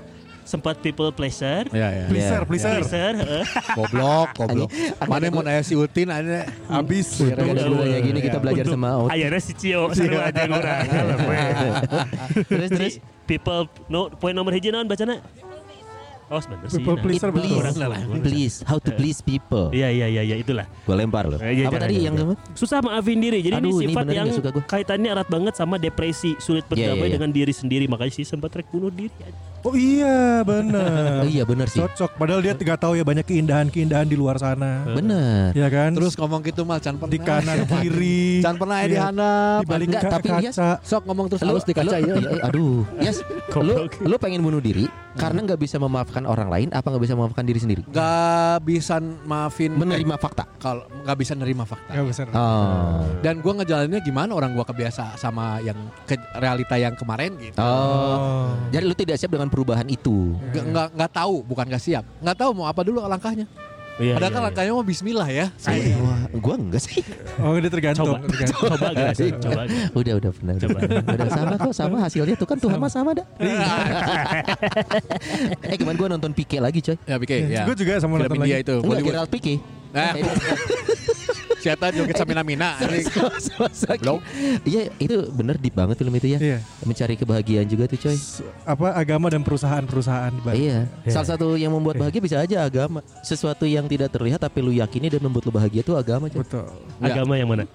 [0.47, 1.67] sempat people pleasure.
[1.75, 2.05] Iya, iya.
[2.07, 2.49] Pleaser, Iya.
[2.49, 2.73] pleaser.
[2.81, 3.45] Pleasure, heeh.
[3.75, 4.71] Goblok, goblok.
[4.71, 7.19] Anjing, Mana mau nanya si Utin ada Habis.
[7.19, 8.45] Gara-gara kayak gini kita iya.
[8.47, 9.11] belajar sama Out.
[9.11, 10.87] Akhirnya si Cio seru aja ngurang.
[12.47, 12.89] Terus terus Jadi
[13.27, 15.19] people no poin nomor hiji naon bacana?
[16.27, 16.83] Oh sebentar sih.
[16.83, 17.05] People nah.
[17.07, 17.63] pleaser, please, betul.
[17.63, 18.01] Orang lah.
[18.19, 19.71] please, how to please people.
[19.71, 20.67] Iya iya iya iya itulah.
[20.83, 21.39] Gue lempar loh.
[21.39, 22.35] Iya, Apa tadi jangan, yang kamu?
[22.59, 23.39] Susah maafin diri.
[23.47, 24.29] Jadi Aduh, ini ini sifat bener yang
[24.67, 27.15] kaitannya erat banget sama depresi, sulit berdamai iya, iya.
[27.15, 27.87] dengan diri sendiri.
[27.87, 29.15] Makanya sih sempat rek bunuh diri.
[29.63, 31.23] Oh iya, benar.
[31.23, 31.79] Oh iya benar sih.
[31.79, 32.17] Cocok.
[32.17, 34.85] Padahal dia nggak tahu ya banyak keindahan-keindahan di luar sana.
[34.87, 35.51] Benar.
[35.53, 35.91] Ya kan?
[35.93, 37.11] Terus ngomong gitu mal can pernah.
[37.11, 38.41] di kanan kiri.
[38.41, 39.03] Can pernah ya di Iya.
[39.05, 39.59] handap.
[39.59, 40.55] Di balik Enggak, ka- tapi yes.
[40.55, 40.69] kaca.
[40.81, 42.15] Sok ngomong terus halus di kaca lu- ya.
[42.17, 43.17] iya, aduh, yes,
[43.67, 47.43] lu, lu pengen bunuh diri karena nggak bisa memaafkan orang lain, apa nggak bisa memaafkan
[47.43, 47.83] diri sendiri?
[47.89, 50.45] Gak bisa maafin Menerima fakta.
[50.59, 51.89] kalau nggak bisa nerima fakta.
[51.89, 52.27] Nggak besar.
[52.31, 57.57] Oh, Dan gua ngejalaninnya gimana orang gua kebiasa sama yang ke realita yang kemarin gitu.
[57.57, 58.53] oh.
[58.69, 60.35] Jadi lu tidak siap dengan perubahan itu.
[60.53, 62.05] Nggak nggak nggak tahu, bukan nggak siap.
[62.21, 63.47] Nggak tahu mau apa dulu langkahnya.
[63.97, 64.49] Iya, Padahal iya, kan iya.
[64.53, 65.47] langkahnya mau Bismillah ya.
[66.05, 67.01] Wah, gua enggak sih.
[67.41, 68.13] Oh, ini tergantung.
[68.13, 68.69] Coba, tergantung.
[68.69, 69.63] coba guys, coba.
[69.97, 70.55] Udah, udah pernah.
[70.61, 70.79] Coba.
[70.85, 73.25] Udah sama kok, sama hasilnya tuh kan Tuhan mah sama dah.
[75.65, 76.97] eh kemarin gua nonton Pique lagi coy.
[77.09, 77.65] Ya Bike ya.
[77.65, 78.65] Gue juga sama Film nonton India lagi.
[78.69, 78.77] itu.
[78.85, 79.01] Enggak.
[79.09, 79.55] Gerald Pique.
[79.97, 80.13] Nah,
[81.67, 82.79] siapa joget samina mina.
[84.07, 84.23] Goblok.
[84.63, 86.39] Iya, itu bener deep banget film itu ya.
[86.39, 86.59] Iya.
[86.87, 88.17] Mencari kebahagiaan juga tuh coy.
[88.63, 90.43] Apa agama dan perusahaan-perusahaan di.
[90.55, 90.87] Iya.
[91.11, 93.03] Salah satu yang membuat bahagia bisa aja agama.
[93.27, 96.47] Sesuatu yang tidak terlihat tapi lu yakini dan membuat lu bahagia itu agama coy.
[96.47, 96.71] Betul.
[97.03, 97.67] Agama yang mana?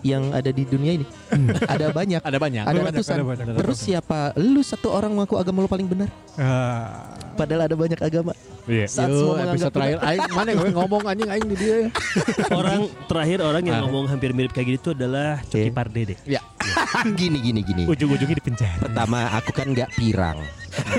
[0.00, 1.06] Yang ada di dunia ini.
[1.74, 2.20] ada banyak.
[2.20, 2.64] Ada banyak.
[2.64, 3.14] Ada banyak, ratusan.
[3.14, 3.44] ada banyak.
[3.56, 4.18] Terus siapa?
[4.34, 6.08] Lu satu orang mengaku agama lu paling benar.
[6.34, 8.32] Ah, Padahal ada banyak agama.
[8.64, 8.86] Iya.
[8.86, 11.76] Saat Yo, semua episode terakhir aing mana gue ngomong anjing aing di dia.
[12.52, 13.82] Orang terakhir orang yang Ah.
[13.84, 15.72] ngomong hampir mirip kayak gitu adalah Coki Iya.
[15.72, 16.14] Pardede.
[16.36, 16.40] Ya.
[17.16, 17.82] gini gini gini.
[17.84, 18.78] Ujung-ujungnya di penjara.
[18.78, 20.38] Pertama aku kan nggak pirang.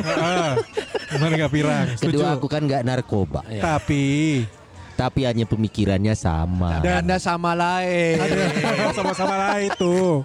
[0.04, 0.58] ah,
[1.08, 1.86] Gimana gak pirang?
[1.96, 2.18] Setuju.
[2.18, 3.42] Kedua aku kan nggak narkoba.
[3.46, 4.04] Tapi
[5.02, 6.78] Tapi hanya pemikirannya sama.
[6.80, 8.22] Dan- Anda sama lain.
[8.98, 10.22] sama-sama lah itu.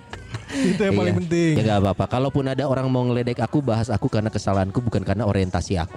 [0.46, 1.20] Itu yang paling Iya.
[1.20, 1.52] penting.
[1.56, 2.04] Ya gak apa-apa.
[2.08, 5.96] Kalaupun ada orang mau ngeledek aku, bahas aku karena kesalahanku bukan karena orientasi aku.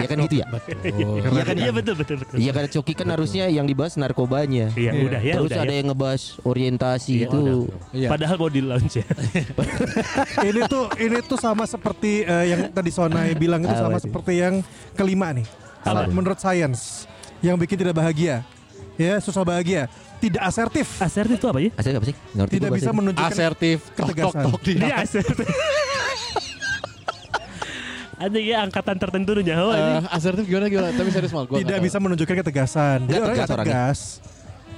[0.00, 0.46] Ya kan gitu ya?
[0.82, 2.36] Iya kan iya betul betul betul.
[2.36, 4.72] Iya karena Coki kan harusnya yang dibahas narkobanya.
[4.72, 5.02] Iya Iya.
[5.04, 5.76] udah ya Terus udah ada ya.
[5.78, 7.40] yang ngebahas orientasi Iya, itu.
[7.92, 8.08] Iya.
[8.08, 9.06] Padahal mau di launch ya.
[10.48, 14.64] ini tuh ini tuh sama seperti eh, yang tadi Sonai bilang itu sama seperti yang
[14.92, 15.46] kelima nih.
[15.82, 16.06] Apa?
[16.08, 17.10] Menurut sains
[17.42, 18.46] yang bikin tidak bahagia.
[18.94, 19.88] Ya, susah bahagia.
[20.20, 20.86] Tidak asertif.
[20.96, 21.70] Asertif itu apa ya?
[21.74, 22.16] Asal apa sih?
[22.30, 23.78] Ngerti Tidak bisa menunjukkan Asertif.
[23.82, 24.42] Tok tok ketegasan.
[24.46, 24.72] tok di.
[24.78, 25.46] Dia asertif.
[28.22, 30.06] Ada ya angkatan tertentu nyawa Eh, ini.
[30.06, 30.88] asertif gimana gimana?
[30.94, 31.42] Tapi serius mal.
[31.42, 32.98] Gua tidak bisa menunjukkan ketegasan.
[33.02, 33.74] Nggak orang tegas orangnya.
[33.74, 33.98] tegas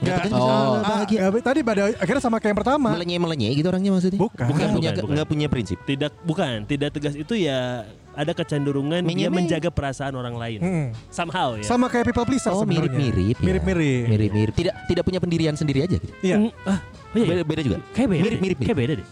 [0.02, 0.18] Nggak.
[0.26, 0.80] kan Oh.
[0.80, 1.18] bahagia.
[1.22, 2.88] Ah, tadi pada akhirnya sama kayak yang pertama.
[2.94, 4.18] Melenye melenye gitu orangnya maksudnya.
[4.18, 4.46] Bukan.
[4.48, 5.14] Bukan punya Bukan, bukan.
[5.14, 5.78] nggak punya prinsip.
[5.82, 10.58] Tidak bukan, tidak tegas itu ya ada kecenderungan dia menjaga perasaan orang lain.
[10.62, 10.86] Mm.
[11.10, 11.66] Somehow ya.
[11.66, 12.94] Sama kayak people pleaser Oh sebenarnya.
[12.94, 13.36] mirip-mirip.
[13.36, 13.44] ya.
[13.44, 14.04] Mirip-mirip.
[14.06, 14.54] Mirip-mirip.
[14.54, 16.14] Tidak tidak punya pendirian sendiri aja gitu.
[16.22, 16.36] Iya.
[16.38, 17.26] Mm, ah, oh iya.
[17.26, 17.78] Beda, beda juga.
[17.92, 18.22] Kayak beda.
[18.22, 18.40] Mirip, deh.
[18.42, 19.06] mirip, Kayak beda deh.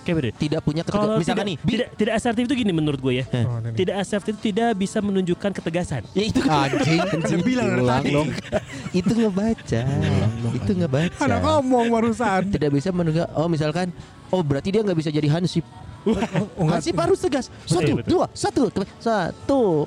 [0.00, 0.30] Kayak beda.
[0.32, 1.20] Tidak punya Kalau ketegasan.
[1.20, 3.24] Misalkan tidak, nih, bi- tidak tidak asertif itu gini menurut gue ya.
[3.44, 3.60] Oh.
[3.60, 6.02] Tidak asertif itu tidak bisa menunjukkan ketegasan.
[6.10, 7.00] ya itu Anjing.
[7.20, 8.10] Kan bilang dari tadi.
[8.10, 8.28] dong.
[9.00, 9.80] itu ngebaca.
[10.56, 11.20] itu ngebaca.
[11.20, 12.42] Anak ngomong barusan.
[12.48, 13.28] Tidak bisa menunjuk.
[13.32, 13.92] Oh misalkan,
[14.28, 15.68] oh berarti dia nggak bisa jadi hansip.
[16.00, 17.52] Oh, nggak- hansip harus tegas.
[17.68, 18.08] Satu, betul.
[18.08, 19.84] dua, satu, satu,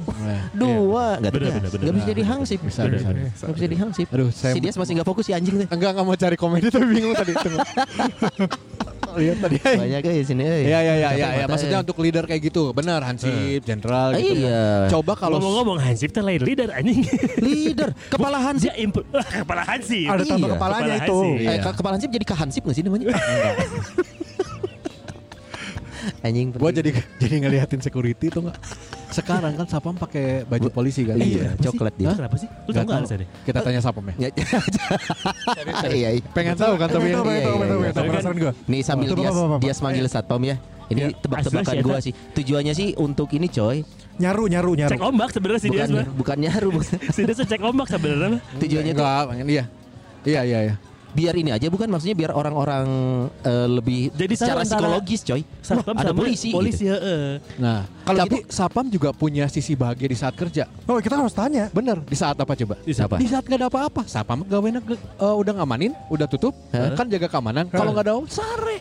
[0.54, 1.74] dua, nggak Benar, tegas.
[1.74, 2.60] Nggak bisa jadi hansip.
[2.62, 3.10] Bisa, bisa.
[3.10, 4.08] Nggak bisa jadi hansip.
[4.14, 5.68] Aduh, saya Si Dias masih nggak fokus si anjing tuh.
[5.74, 7.34] enggak enggak mau cari komedi tapi bingung tadi.
[9.14, 9.58] Lihat tadi.
[9.60, 10.44] Banyak ya di sini.
[10.44, 10.62] eh.
[10.66, 11.46] Iya iya iya iya ya.
[11.46, 11.84] maksudnya eh.
[11.84, 12.72] untuk leader kayak gitu.
[12.72, 14.34] Benar Hansip, jenderal Ah, gitu.
[14.40, 14.88] iya.
[14.88, 17.04] Coba kalau Ngomong-ngomong Hansip teh lain leader anjing.
[17.40, 18.72] leader, kepala hansip.
[19.12, 20.08] Ah, kepala Hansip.
[20.08, 20.56] Ada tambah Iya.
[20.56, 21.18] kepalanya Kepala itu.
[21.20, 21.46] Hansip.
[21.46, 23.06] Eh, ke- kepala hansip jadi kehansip nggak sih namanya?
[26.26, 26.48] Anjing.
[26.56, 28.58] Gua jadi jadi ngeliatin security tuh nggak.
[29.14, 31.18] Sekarang kan sapam pakai baju polisi kan.
[31.18, 32.14] Iya, coklat dia.
[32.18, 32.50] Kenapa sih?
[32.66, 33.28] Lu tahu nggak alasannya?
[33.46, 34.14] Kita tanya sapam ya.
[34.18, 34.30] Ya,
[35.94, 36.22] Iya, iya.
[36.34, 37.10] Pengen tahu kan tapi.
[37.94, 38.54] Penasaran.
[38.66, 39.30] Nih sambil dia
[39.62, 40.58] dia manggil satpam ya.
[40.92, 41.16] Ini Iya.
[41.16, 42.14] tebak-tebakan sih, gua sih.
[42.36, 43.88] Tujuannya sih untuk ini coy.
[44.20, 44.92] Nyaru, nyaru, nyaru.
[44.94, 46.70] Cek ombak sebenarnya si dia Bukan bukan nyaru.
[47.16, 48.40] Si dia cek ombak sebenarnya.
[48.62, 49.06] Tujuannya tuh
[49.48, 49.64] iya.
[50.24, 50.76] Iya iya iya.
[51.14, 52.86] Biar ini aja bukan maksudnya biar orang-orang
[53.42, 55.42] eh, lebih Jadi secara antara psikologis coy.
[55.62, 56.50] Satpam Wah, ada polisi.
[56.50, 56.94] Polisi gitu.
[56.98, 57.40] heeh.
[57.62, 60.66] Nah, Kalau tapi sapam juga punya sisi bahagia di saat kerja.
[60.90, 61.70] Oh kita harus tanya.
[61.70, 62.76] Bener, di saat apa coba?
[62.82, 63.16] Di saat Apa?
[63.22, 66.98] Di saat gak ada apa-apa, sapam gawena ge- eh, udah ngamanin, udah tutup, Hah?
[66.98, 67.70] kan jaga keamanan.
[67.70, 68.78] Kalau nggak ada sare.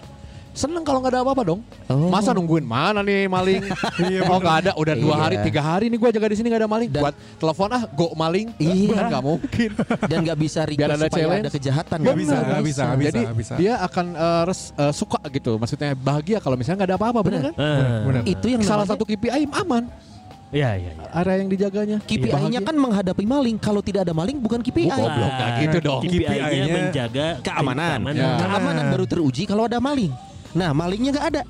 [0.53, 1.61] Seneng kalau nggak ada apa-apa dong.
[1.89, 2.13] Oh.
[2.13, 3.65] Masa nungguin mana nih maling?
[4.31, 5.17] oh nggak ada, udah dua Iya.
[5.19, 6.89] hari, tiga hari nih gue jaga di sini nggak ada maling.
[6.93, 8.53] Dan- Buat telepon ah, go maling.
[8.57, 8.93] Iya.
[8.93, 9.71] Kan nggak mungkin.
[10.05, 11.43] Dan nggak bisa request Biar ada supaya challenge.
[11.43, 11.99] ada kejahatan.
[11.99, 12.45] Nggak bisa, Bener.
[12.45, 13.09] nggak bisa, nggak bisa.
[13.09, 13.53] Jadi bisa.
[13.57, 17.41] dia akan eh, res- eh, suka gitu, maksudnya bahagia kalau misalnya nggak ada apa-apa, bener
[17.49, 17.55] kan?
[17.57, 18.05] Ah.
[18.05, 18.23] Benar.
[18.29, 19.89] Itu yang Salah satu KPI aman,
[20.53, 21.09] Iya iya iya.
[21.17, 21.99] area yang dijaganya.
[22.05, 23.57] KPI-nya kan menghadapi maling.
[23.57, 24.93] Kalau tidak ada maling bukan KPI.
[24.93, 25.33] Oh, goblok.
[25.33, 26.03] nggak gitu dong.
[26.05, 27.99] KPI-nya menjaga Keamanan.
[28.13, 28.37] Ya.
[28.37, 30.13] Keamanan baru teruji kalau ada maling.
[30.53, 31.43] Nah, malingnya nggak ada.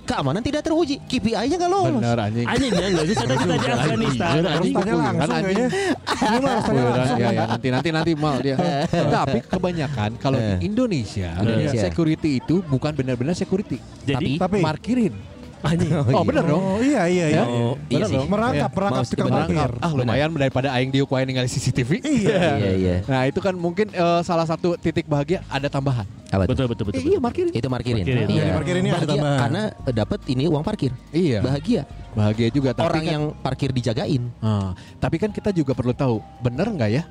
[0.00, 0.98] Keamanan tidak teruji.
[1.06, 2.02] KPI-nya nggak lolos.
[2.02, 2.42] Bener anjing.
[2.42, 4.30] Anjing ya enggak sih kita kita di Afghanistan.
[4.32, 4.74] Harus anjing.
[4.74, 5.46] tanya langsung Kan anjing.
[5.46, 5.68] kayaknya.
[5.70, 7.18] Ini mah harus tanya Beneran, langsung.
[7.20, 8.56] ya, ya, nanti nanti nanti mal dia.
[9.22, 11.78] Tapi kebanyakan kalau di Indonesia, Indonesia.
[11.80, 13.78] security itu bukan benar-benar security.
[14.02, 15.14] Jadi Tapi Markirin.
[15.62, 15.92] Anjing.
[16.10, 16.58] Oh, bener dong.
[16.58, 17.42] Oh iya iya iya.
[17.44, 18.16] Oh, iya Bener sih.
[18.16, 18.26] dong.
[18.26, 18.76] Merangkap, Iya.
[18.76, 19.70] merangkap Mau tukang parkir.
[19.78, 21.90] Ah lumayan daripada aing diukuain ninggalin CCTV.
[22.00, 22.38] Iya.
[22.60, 22.94] Iya, iya.
[23.04, 26.04] Nah itu kan mungkin eh, salah satu titik bahagia ada tambahan.
[26.30, 26.46] Apa?
[26.46, 27.00] Betul betul betul.
[27.00, 27.50] Eh, iya markirin.
[27.50, 28.02] Itu markirin.
[28.02, 28.26] Markirin.
[28.26, 28.40] Iya.
[28.40, 29.38] Jadi parkir ini ada Bahagia tambahan.
[29.38, 30.92] karena dapat ini uang parkir.
[31.10, 31.38] Iya.
[31.40, 31.82] Bahagia.
[32.10, 32.70] Bahagia juga.
[32.72, 34.22] Tapi Orang kan, yang parkir dijagain.
[34.40, 37.02] Ah, tapi kan kita juga perlu tahu bener nggak ya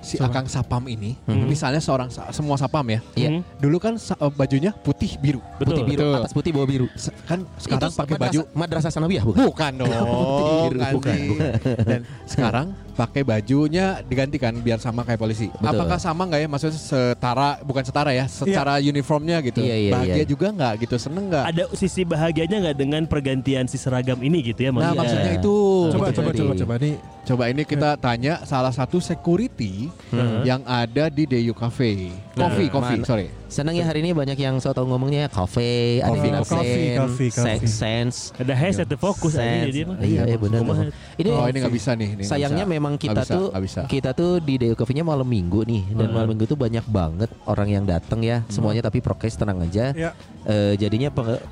[0.00, 1.44] si Akang Sapam ini, Mhm.
[1.44, 3.28] misalnya seorang semua Sapam ya, Iya.
[3.30, 5.42] Hmm, dulu kan eh, bajunya putih biru.
[5.56, 5.74] Betul.
[5.74, 6.14] Putih biru, betul.
[6.16, 6.86] atas putih bawah biru.
[6.94, 9.44] Se- Kan sekarang pakai baju madrasah- Sanawiyah bukan?
[9.44, 9.88] Bukan dong,
[10.64, 10.78] biru.
[10.80, 10.94] anjing.
[10.94, 11.18] Bukan,
[11.84, 12.66] Dan sekarang
[12.98, 15.46] pakai bajunya digantikan biar sama kayak polisi.
[15.54, 15.70] Betul.
[15.70, 16.48] Apakah sama nggak ya?
[16.50, 19.62] Maksudnya setara, bukan setara ya, secara uniformnya gitu.
[19.62, 20.26] Iya, iya, Bahagia iya.
[20.26, 21.44] juga nggak gitu, seneng nggak?
[21.46, 24.98] Ada sisi bahagianya nggak dengan pergantian si seragam ini gitu ya Nah maksudnya.
[24.98, 25.56] maksudnya itu.
[25.94, 26.94] Coba Itu coba coba coba nih.
[27.22, 30.42] Coba ini kita tanya salah satu security Hmm.
[30.42, 32.10] yang ada di Deyu Cafe.
[32.34, 33.06] Coffee, Nah, coffee, mana?
[33.06, 33.26] sorry.
[33.48, 36.52] Senang ya hari ini banyak yang so tau ngomongnya cafe, ada Coffee, yang coffee,
[36.84, 37.64] sen, coffee, se- coffee.
[37.66, 38.16] sense.
[38.36, 39.72] Ada headset fokus aja sense.
[39.72, 39.96] dia mah.
[39.98, 40.60] Iya, iya benar.
[41.16, 42.08] Ini oh ini nggak bisa nih.
[42.12, 42.74] ini sayangnya bisa.
[42.76, 43.80] memang kita bisa, tuh bisa.
[43.88, 46.14] kita tuh di Deo Coffee-nya malam minggu nih dan Hmm.
[46.14, 50.12] malam minggu tuh banyak banget orang yang datang ya semuanya tapi prokes tenang aja Ya.
[50.44, 51.08] Eh, jadinya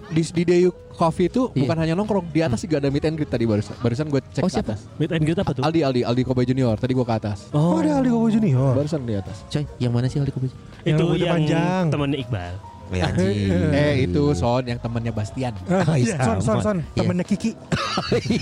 [0.09, 1.61] di, di Deyu Coffee itu Iya.
[1.63, 3.77] bukan hanya nongkrong, di atas juga ada meet and greet tadi barusan.
[3.79, 4.73] Barusan gue cek Oh, ke siapa?
[4.73, 4.81] atas.
[4.97, 5.63] Meet and greet apa tuh?
[5.63, 7.53] Aldi Aldi Aldi Kobe Junior tadi gue ke atas.
[7.53, 8.73] Oh ada Aldi Kobo Junior.
[8.75, 9.45] Barusan di atas.
[9.47, 10.49] coy yang mana sih Aldi Kobe?
[10.83, 11.85] Itu Yang yang panjang.
[11.89, 12.55] temannya Iqbal.
[12.87, 13.51] Ya, anjing.
[13.75, 15.51] Eh itu Son yang temannya Bastian.
[15.67, 16.77] Ah, iya, son, son, son.
[16.89, 17.03] Iya.
[17.03, 17.51] Temennya Kiki.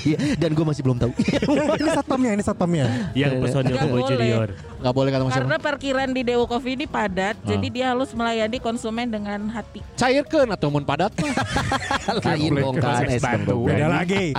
[0.05, 1.15] Iya, dan gue masih belum tahu.
[1.15, 2.87] ini satpamnya, ini satpamnya.
[3.15, 4.03] Yang personil boleh.
[4.05, 4.49] Junior.
[4.85, 7.49] Gak boleh kata Mas Karena parkiran di Dewo Coffee ini padat, Ah.
[7.49, 9.81] jadi dia harus melayani konsumen dengan hati.
[9.97, 11.33] Cairkan atau mun padat mah.
[12.21, 13.65] Lain bongkar es Batu.
[13.65, 14.37] Beda lagi.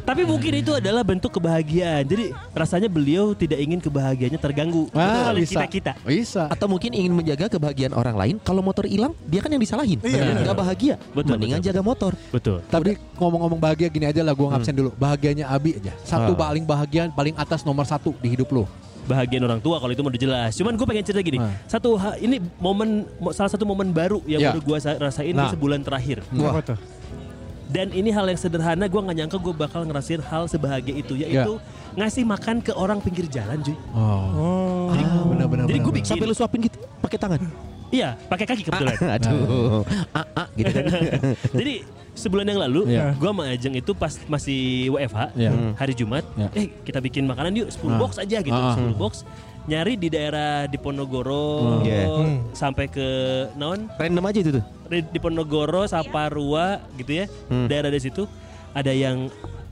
[0.00, 2.06] Tapi mungkin itu adalah bentuk kebahagiaan.
[2.06, 5.66] Jadi rasanya beliau tidak ingin kebahagiaannya terganggu Ah, oleh bisa.
[5.66, 5.92] kita kita.
[6.06, 6.42] Bisa.
[6.46, 8.34] Atau mungkin ingin menjaga kebahagiaan orang lain.
[8.38, 9.98] Kalau motor hilang, dia kan yang disalahin.
[10.00, 10.46] Iya.
[10.46, 10.94] Gak bahagia.
[11.10, 12.12] Betul, Mendingan betul, jaga motor.
[12.30, 12.58] Betul.
[12.64, 14.90] Tapi ngomong-ngomong bahagia gini aja lah gue ngabsen dulu.
[14.94, 15.90] Bahagianya Abi aja.
[16.00, 16.38] Satu Ah.
[16.38, 18.64] paling bahagia paling atas nomor satu di hidup lo.
[19.08, 20.52] Bahagian orang tua kalau itu mau jelas.
[20.52, 21.40] Cuman gue pengen cerita gini.
[21.40, 21.48] Ah.
[21.64, 24.48] Satu ini momen mo- salah satu momen baru yang Ya.
[24.52, 25.48] baru gue rasain Nah.
[25.48, 26.20] di sebulan terakhir.
[26.28, 26.76] Tuh?
[27.68, 31.60] Dan ini hal yang sederhana gue nggak nyangka gue bakal ngerasain hal sebahagia itu yaitu
[31.96, 33.76] ngasih makan ke orang pinggir jalan cuy.
[33.92, 33.96] Oh.
[33.98, 34.86] Oh.
[34.92, 35.64] Jadi, benar-benar.
[35.68, 36.76] jadi gue bikin Sampai lu suapin gitu.
[37.00, 37.40] Pakai pakai tangan.
[37.88, 39.00] Iya, pakai kaki kebetulan.
[39.16, 39.80] Aduh.
[40.12, 40.84] Ah, ah, gitu kan.
[41.64, 41.74] Jadi
[42.18, 43.14] sebulan yang lalu Iya.
[43.14, 45.50] gua sama Ajeng itu pas masih WFH Iya.
[45.74, 46.48] hari Jumat, Iya.
[46.52, 47.98] eh kita bikin makanan yuk 10 Ah.
[47.98, 48.76] box aja gitu, Ah, ah.
[48.76, 49.22] 10 box.
[49.64, 52.08] Nyari di daerah Diponegoro Iya.
[52.08, 52.36] Hmm.
[52.50, 53.08] sampai ke
[53.54, 54.64] non Random aja itu tuh.
[54.88, 57.24] di Diponegoro, Saparua gitu ya.
[57.46, 57.68] Hmm.
[57.68, 58.24] Daerah dari situ
[58.72, 59.28] ada yang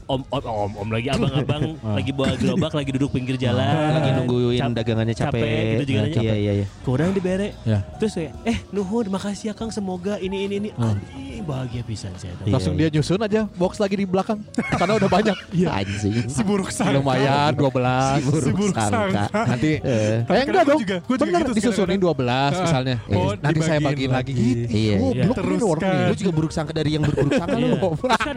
[0.07, 1.63] om om om, om lagi abang-abang
[1.99, 5.43] lagi bawa gerobak lagi duduk pinggir jalan Lagi nungguin Cap- dagangannya capek.
[5.77, 6.67] gitu juga Iya, iya, iya.
[6.83, 7.83] kurang dibere Ya.
[7.99, 12.33] terus kayak eh nuhun makasih ya Kang semoga ini ini ini Anjing, bahagia pisan saya
[12.39, 12.87] Iya, Langsung iya.
[12.87, 15.37] dia nyusun aja box lagi di belakang karena udah banyak.
[15.79, 16.27] Anjing.
[16.27, 16.95] Si buruk sangka.
[16.95, 17.67] Lumayan 12.
[17.67, 19.25] Si buruk buruk sangka.
[19.27, 19.43] sangka.
[19.47, 20.23] Nanti Eh.
[20.25, 20.81] Eh enggak dong.
[20.81, 22.97] juga- gua juga Bener gitu disusunin 12 misalnya.
[23.09, 24.33] Oh, Eh, Nanti saya bagiin lagi.
[24.33, 24.65] Gitu.
[24.69, 24.95] Iya.
[24.97, 25.25] Oh, Iya.
[25.61, 27.67] orang Lu juga buruk sangka dari yang berburuk sangka lu.
[27.67, 27.79] Iya.
[27.97, 28.37] Terus kan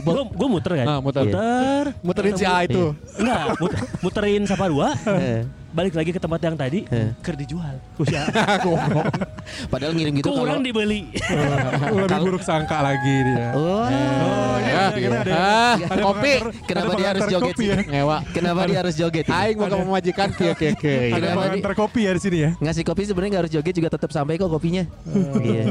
[0.04, 1.22] gua- gua muter kan Ah, muter.
[1.24, 2.92] muter Muterin si A itu.
[3.16, 5.42] enggak mut- muterin Saparua Eh.
[5.72, 7.10] Balik lagi ke tempat yang tadi Eh.
[7.18, 8.28] ker dijual Kusya
[9.72, 11.08] Padahal ngirim gitu kurang dibeli
[11.92, 13.52] Lebih buruk sangka lagi dia.
[13.52, 13.84] Oh.
[13.84, 14.82] Oh, ini Ya.
[14.82, 16.32] ada- kita ada- Ah, ada kopi.
[16.32, 17.76] pengantar- Kenapa ada dia harus joget ya?
[17.82, 18.16] Ngewa.
[18.30, 19.24] Kenapa dia harus joget?
[19.26, 21.12] Aing mau ke pemajikan kieu kieu kieu.
[21.12, 22.50] Ada pengantar kopi ya di sini ya.
[22.58, 24.84] Ngasih kopi sebenarnya nggak harus joget juga tetap sampai kok kopinya.
[25.38, 25.64] Iya.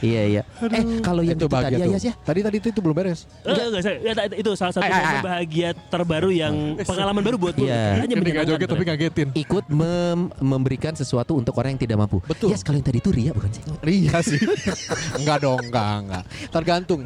[0.00, 0.42] Iya iya.
[0.62, 2.12] Eh kalau yang Itu tadi ya ya.
[2.18, 3.26] Tadi tadi itu, belum beres.
[3.42, 4.92] Enggak, enggak, saya- ya, itu salah satu ay.
[4.92, 7.68] momen bahagia terbaru yang pengalaman baru buat gue.
[7.68, 8.06] Iya.
[8.06, 9.28] Hanya joget tapi ngagetin.
[9.38, 12.18] Ikut mem- memberikan sesuatu untuk orang yang tidak mampu.
[12.24, 12.50] Betul.
[12.50, 13.62] Yes, kalau yang tadi itu ria bukan sih?
[13.80, 14.40] Ria sih.
[15.22, 16.22] enggak dong, enggak, enggak.
[16.50, 17.00] Tergantung.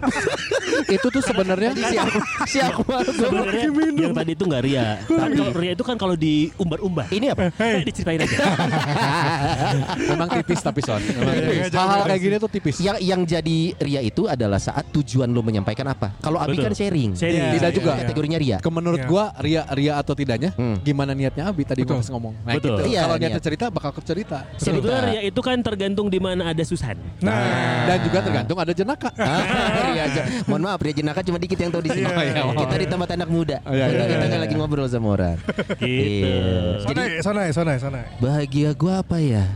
[0.96, 2.18] itu tuh sebenarnya Siapa?
[2.48, 2.94] Siapa?
[3.06, 4.86] Sebenarnya yang tadi itu nggak ria.
[5.04, 7.06] Tapi kalau ria itu kan kalau diumbar-umbar.
[7.10, 7.52] Ini apa?
[7.54, 8.36] Eh, diceritain aja.
[10.10, 11.00] memang tipis tapi son.
[11.02, 12.76] Iya, iya, Hal-hal kayak gini tuh tipis.
[12.78, 16.14] Yang yang jadi ria itu adalah saat tujuan lo menyampaikan apa.
[16.18, 17.14] Kalau Abi kan sharing.
[17.14, 17.42] Sharing.
[17.42, 17.90] Iya, Tidak iya, juga.
[17.92, 18.00] iya.
[18.04, 18.56] Kategorinya ria.
[18.58, 19.08] Ke menurut Iya.
[19.08, 20.78] gua ria ria atau tidaknya Hmm.
[20.80, 22.34] gimana niatnya Abi tadi gua pas ngomong.
[22.46, 22.78] Nah, Betul.
[22.78, 22.82] gitu.
[22.94, 23.22] Iya, Kalau niat.
[23.26, 24.38] niatnya cerita bakal cerita.
[24.54, 26.94] Sebetulnya ria itu kan tergantung di mana ada Susan.
[27.18, 29.10] Nah, Dan juga tergantung ada jenaka.
[29.22, 30.22] Ah, ria aja.
[30.44, 32.04] Mohon maaf, ria jenaka cuma dikit yang tahu di sini.
[32.12, 32.54] Iya, iya, iya.
[32.54, 33.56] Kita di tempat anak muda.
[33.64, 34.38] Oh, iya, iya, kita iya, iya.
[34.44, 35.36] lagi ngobrol sama orang.
[35.80, 36.28] Gitu.
[36.28, 36.84] Iya.
[36.84, 38.04] Jadi sonai, sonai, sonai, sonai.
[38.20, 39.48] bahagia gua apa ya?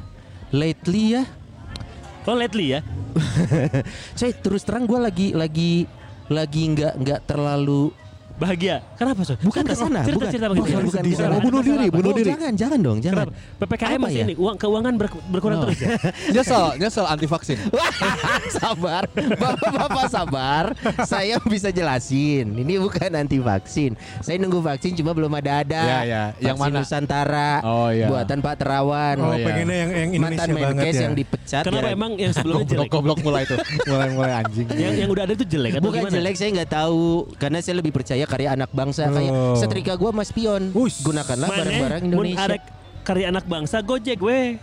[0.51, 1.23] Lately ya,
[2.27, 2.81] Oh, lately ya.
[4.19, 5.87] saya terus terang gua lagi lagi
[6.27, 7.95] lagi nggak nggak terlalu
[8.37, 8.85] Bahagia.
[8.95, 9.33] Kenapa, So?
[9.41, 10.29] bukan ke sana, cerita, bukan.
[10.29, 10.77] cerita bukan, bahagia.
[10.77, 11.17] bukan, bukan.
[11.17, 11.33] sana.
[11.33, 12.29] Mau bunuh diri, bunuh Oh, diri.
[12.29, 13.27] Jangan, jangan dong, jangan.
[13.27, 13.65] Kenapa?
[13.65, 14.25] PPKM masih ya?
[14.25, 15.89] ini uang keuangan ber- berkurang terus ya.
[16.37, 17.59] nyesel, nyesel anti vaksin.
[18.57, 20.65] sabar, bapak-bapak sabar.
[21.03, 22.53] Saya bisa jelasin.
[22.53, 23.97] Ini bukan anti vaksin.
[24.21, 25.81] Saya nunggu vaksin cuma belum ada-ada.
[25.81, 26.23] Ya, ya.
[26.39, 26.81] Yang Vaksin mana?
[26.83, 27.51] Nusantara.
[27.63, 28.07] Oh, iya.
[28.07, 29.17] Buatan Pak Terawan.
[29.17, 29.45] Oh, iya.
[29.45, 31.03] pengennya yang yang Mantan Indonesia banget Menkes ya.
[31.03, 31.63] yang dipecat.
[31.65, 31.95] Kenapa ya.
[31.95, 32.89] emang yang sebelumnya jelek?
[32.91, 33.59] Goblok mulai tuh.
[33.87, 34.67] Mulai-mulai anjing.
[34.69, 36.15] Yang yang udah ada itu jelek atau Bukan gimana?
[36.15, 37.03] jelek saya nggak tahu
[37.37, 39.55] karena saya lebih percaya karya anak bangsa kayak Oh.
[39.55, 40.71] setrika gua Mas Pion.
[40.73, 41.01] Us.
[41.01, 42.45] Gunakanlah barang-barang Mun Indonesia.
[42.45, 42.57] ada
[43.01, 44.59] karya anak bangsa Gojek we.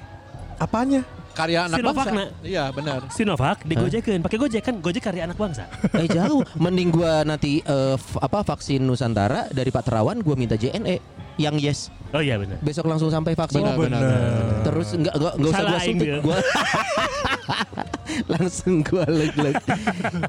[0.55, 1.01] Apanya?
[1.33, 2.13] Karya anak Sinovac, bangsa.
[2.13, 2.29] nak.
[2.45, 2.99] Iya, benar.
[3.09, 4.21] Sinovac digojekeun.
[4.21, 5.65] Pakai Gojek kan Gojek karya anak bangsa.
[5.97, 10.53] Eh jauh, mending gua nanti eh, f- apa vaksin Nusantara dari Pak Terawan gua minta
[10.53, 11.01] JNE
[11.35, 11.89] yang yes.
[12.13, 12.61] Oh iya benar.
[12.61, 13.59] Besok langsung sampai vaksin.
[13.59, 14.01] Oh, benar.
[14.61, 16.17] Terus enggak enggak enggak usah gua suntik dia.
[16.21, 16.37] gua.
[18.37, 19.55] langsung gua leg-leg.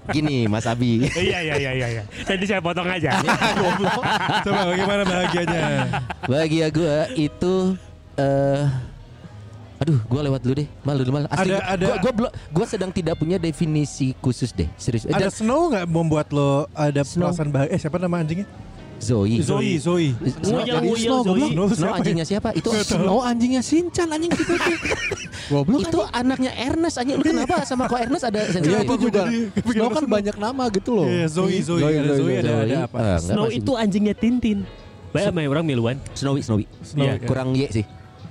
[0.08, 1.04] Gini Mas Abi.
[1.06, 1.86] Iya iya iya iya.
[2.00, 2.02] iya.
[2.24, 3.20] Tadi saya potong aja.
[4.44, 5.62] Coba bagaimana bahagianya?
[6.24, 7.76] Bahagia gua itu
[8.16, 8.64] eh
[9.74, 10.68] Aduh, gua lewat dulu deh.
[10.80, 11.26] Malu dulu mal.
[11.28, 14.70] Asli, Ada- gua- ada- gua, gua, belum- sedang tidak punya definisi khusus deh.
[14.80, 15.04] Serius.
[15.04, 17.28] Ada dan- snow nggak membuat lo ada Snow.
[17.28, 17.74] perasaan bahagia?
[17.74, 18.48] Eh siapa nama anjingnya?
[18.98, 19.36] Zoe.
[19.38, 20.08] Zoe, Zoe.
[20.40, 21.04] Snow, Zoe.
[21.04, 21.70] goblok.
[21.74, 21.98] Snow ya?
[21.98, 22.48] anjingnya siapa?
[22.52, 22.70] Itu
[23.04, 24.54] Oh anjingnya Sinchan anjing gitu.
[25.44, 28.80] Goblok itu anaknya Ernest anjing lu kenapa sama kok Ernest ada Iya sensitif?
[28.80, 29.22] itu juga
[29.60, 30.14] Snow kan Snow.
[30.14, 31.06] banyak nama gitu loh.
[31.06, 32.64] Iya, Zoe, Zoe, Zoe, ada Zoe, Zoe, ada, Zoe.
[32.64, 32.96] ada apa?
[32.96, 34.64] Ah, Snow itu anjingnya Tintin.
[35.12, 35.96] Baik sama orang miluan.
[36.10, 36.64] Snowy Snowy.
[36.80, 37.28] Snow, Iya, kan.
[37.28, 37.84] Kurang Y sih.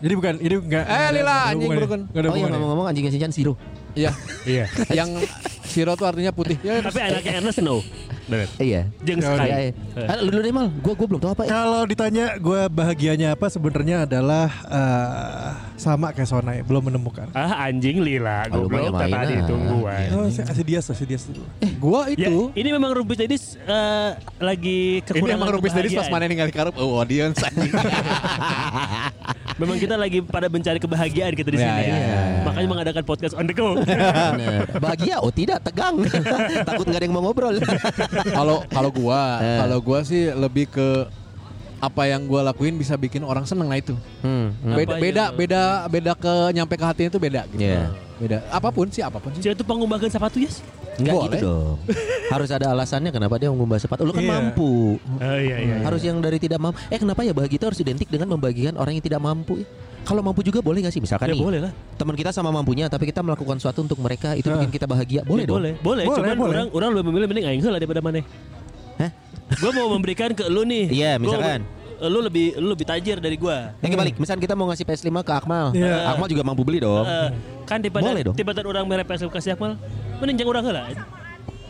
[0.03, 0.83] Jadi bukan, ini enggak.
[0.83, 3.53] Eh, Lila, anjing ada Oh iya ngomong-ngomong anjingnya Shinchan Zero.
[3.93, 4.11] Iya.
[4.45, 4.65] Iya.
[4.89, 5.09] Yang
[5.73, 6.57] Shiro tuh artinya putih.
[6.61, 7.81] Ya, Tapi anaknya Ernest Snow.
[8.29, 8.47] Benar.
[8.61, 8.81] Iya.
[9.03, 9.15] Ya.
[9.19, 9.47] Sky.
[9.49, 9.73] Iya, iya.
[10.05, 10.67] Ah, lu dulu deh mal.
[10.79, 11.49] Gua gua belum tahu apa ya.
[11.49, 17.33] Kalau ditanya gue bahagianya apa sebenarnya adalah eh, sama kayak Sonai, belum menemukan.
[17.35, 18.47] Ah anjing lila.
[18.53, 19.47] Oh, Goblok lumayan tadi ah.
[19.49, 20.07] tungguan.
[20.13, 21.43] Oh, si Dias, si Dias dulu.
[21.81, 26.07] gua Ya, itu ini memang Rubis Dedis eh, lagi ini kekurangan emang Rubis Dedis pas
[26.07, 27.73] mana ningali karup oh audience anjing.
[29.55, 31.83] Memang kita lagi pada mencari kebahagiaan kita di Ya, sini.
[31.83, 32.19] ya, ya.
[32.43, 33.77] Makanya mengadakan podcast on the go.
[34.77, 35.19] Bahagia?
[35.19, 36.01] Oh tidak, tegang.
[36.67, 37.55] Takut nggak ada yang mau ngobrol.
[38.37, 39.59] Kalau kalau gua, Eh.
[39.59, 40.87] kalau gua sih lebih ke
[41.77, 43.93] apa yang gua lakuin bisa bikin orang seneng nah itu.
[44.21, 44.73] Hmm, hmm.
[44.73, 45.35] Beda beda ya?
[45.35, 47.61] beda beda ke nyampe ke hatinya itu beda gitu.
[47.61, 47.91] Iya.
[48.17, 48.37] Beda.
[48.47, 49.43] Apa pun sih, apa pun sih.
[49.43, 50.63] Cina itu pengumbahan sepatu yes.
[50.93, 51.25] Enggak Boleh.
[51.27, 51.75] gitu dong.
[52.29, 53.97] Harus ada alasannya kenapa dia mengubah cepat.
[53.99, 54.31] Lu kan Iya.
[54.31, 55.01] mampu.
[55.01, 55.75] Oh iya iya.
[55.81, 56.77] Harus yang dari tidak mampu.
[56.87, 59.65] Eh kenapa ya bahagia itu harus identik dengan membagikan orang yang tidak mampu?
[60.03, 60.99] Kalau mampu juga boleh gak sih?
[60.99, 61.71] Misalkan Ya nih, boleh lah.
[61.95, 65.23] teman kita sama mampunya, tapi kita melakukan sesuatu untuk mereka itu bikin kita bahagia.
[65.23, 65.57] Boleh Ya, dong.
[65.57, 66.03] Boleh, boleh.
[66.03, 66.51] Boleh, Cuman boleh.
[66.51, 68.19] orang orang lebih memilih mending aing heula daripada mana.
[68.99, 69.11] Hah?
[69.55, 70.91] Gue mau memberikan ke lu nih.
[70.91, 71.59] Iya, Gua misalkan.
[72.07, 73.71] Lu lebih lu lebih tajir dari gua.
[73.79, 75.71] Ya kebalik, misalkan kita mau ngasih PS5 ke Akmal.
[75.71, 76.11] Iya.
[76.11, 77.05] Akmal juga mampu beli dong.
[77.05, 77.29] Eh,
[77.63, 78.35] kan daripada Boleh dong.
[78.35, 79.79] tiba-tiba orang mere PS kasih Akmal,
[80.19, 80.83] mending jangan orang heula.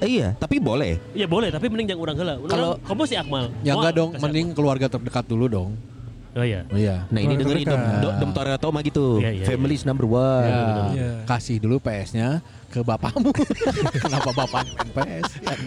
[0.02, 1.00] Eh, iya, tapi boleh.
[1.14, 2.34] Ya boleh, tapi mending jangan orang heula.
[2.50, 3.54] Kalau- kamu si Akmal.
[3.62, 5.72] Ya enggak dong, kasih mending keluarga terdekat dulu dong.
[5.74, 5.92] Akmal.
[6.34, 6.66] Oh iya.
[6.66, 7.06] Oh iya.
[7.14, 7.84] Nah ini dengerin dong,
[8.18, 9.22] Dom Toretto mah gitu.
[9.22, 10.50] Iya, iya, Family is number one.
[10.50, 11.12] Ya, Iya.
[11.30, 12.42] kasih dulu PS-nya
[12.74, 13.30] ke bapakmu.
[14.04, 15.30] Kenapa bapak PS?
[15.40, 15.60] kan?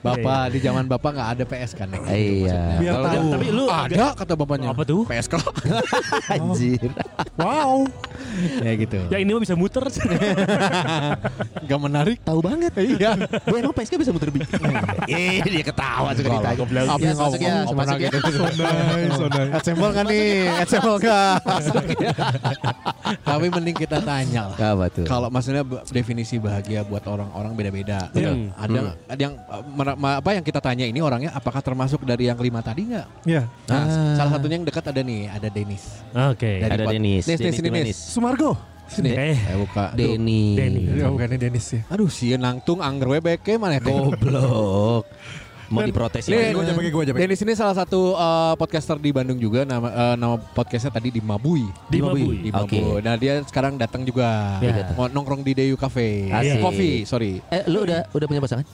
[0.00, 1.86] Bapak di zaman bapak nggak ada PS kan?
[1.86, 2.08] Nek?
[2.08, 2.60] Iya.
[2.78, 3.12] Biar Kalau tahu.
[3.14, 4.68] dia- Tapi lu Ada kata bapaknya.
[4.68, 5.04] Apa tuh?
[5.04, 5.44] PS kok.
[6.32, 6.88] Anjir.
[7.36, 7.84] Wow.
[8.58, 8.98] ya gitu.
[9.08, 9.84] yang ini mah bisa muter.
[11.68, 12.16] Gak menarik.
[12.22, 12.72] Tahu banget.
[12.74, 13.12] Iya.
[13.44, 14.48] Gue emang PSK bisa muter beat.
[15.06, 16.56] Eh dia ketawa suka lah.
[16.56, 16.64] ditanya.
[16.88, 17.76] Apa Ya, yang masuk ya, ngomong?
[17.76, 18.08] masuk ya.
[18.08, 18.18] gitu.
[18.48, 19.52] Nice, so nice.
[19.52, 20.28] Assemble kan nih?
[20.56, 21.36] Assemble kan?
[23.20, 24.56] Tapi mending kita tanya lah.
[24.56, 25.04] Apa tuh?
[25.04, 25.82] Kalau maksudnya b-
[26.38, 27.98] definisi bahagia buat orang-orang beda-beda.
[28.14, 28.32] Iya.
[28.54, 29.34] Ada ada yang
[29.68, 33.06] mer- ma- apa yang kita tanya ini orangnya apakah termasuk dari yang lima tadi nggak?
[33.26, 33.42] Ya.
[33.66, 34.14] Nah, Ah.
[34.14, 35.84] salah satunya yang dekat ada nih, ada Denis.
[36.14, 36.62] Oke.
[36.62, 37.24] Dari Ada Denis.
[37.26, 37.98] Nis, Nis, sini, gimana, Nis.
[37.98, 38.52] Sumargo.
[38.88, 39.12] Sini.
[39.12, 39.36] Eh.
[39.36, 39.92] Eh, buka.
[39.92, 40.56] Denny.
[40.56, 40.96] Denny.
[40.96, 41.84] Ya, bukannya Dennis ya.
[41.92, 43.76] Aduh, si nangtung angger we beke mana?
[43.84, 45.04] Goblok.
[45.68, 46.56] Mau diprotes Nih, ya?
[46.56, 47.24] Gua aja pakai, gua aja pakai.
[47.28, 51.20] Denis ini salah satu uh, podcaster di Bandung juga nama uh, nama podcastnya tadi di
[51.20, 51.68] Mabui.
[51.92, 52.48] Di Mabui.
[52.48, 52.80] Di Oke.
[52.80, 53.04] Mabui.
[53.04, 54.56] Nah dia sekarang datang juga.
[54.64, 54.96] Ya.
[54.96, 56.32] Mau nongkrong di Deyu Cafe.
[56.32, 56.64] Asik.
[56.64, 57.44] Coffee, sorry.
[57.52, 58.64] Eh lu udah udah punya pasangan?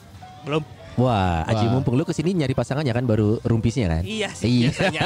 [0.47, 0.63] Belum.
[0.95, 1.75] Wah, Aji Wah.
[1.75, 4.03] mumpung lu ke sini nyari pasangannya kan baru rumpisnya kan?
[4.07, 4.71] Iya sih Iya.
[4.71, 5.01] biasanya.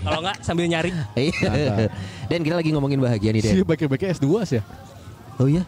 [0.00, 0.88] Kalau enggak sambil nyari.
[1.20, 1.92] Iya.
[2.32, 3.52] Dan kita lagi ngomongin bahagia nih, Den.
[3.52, 4.62] Si beke-beke S2 sih ya.
[5.36, 5.60] Oh iya?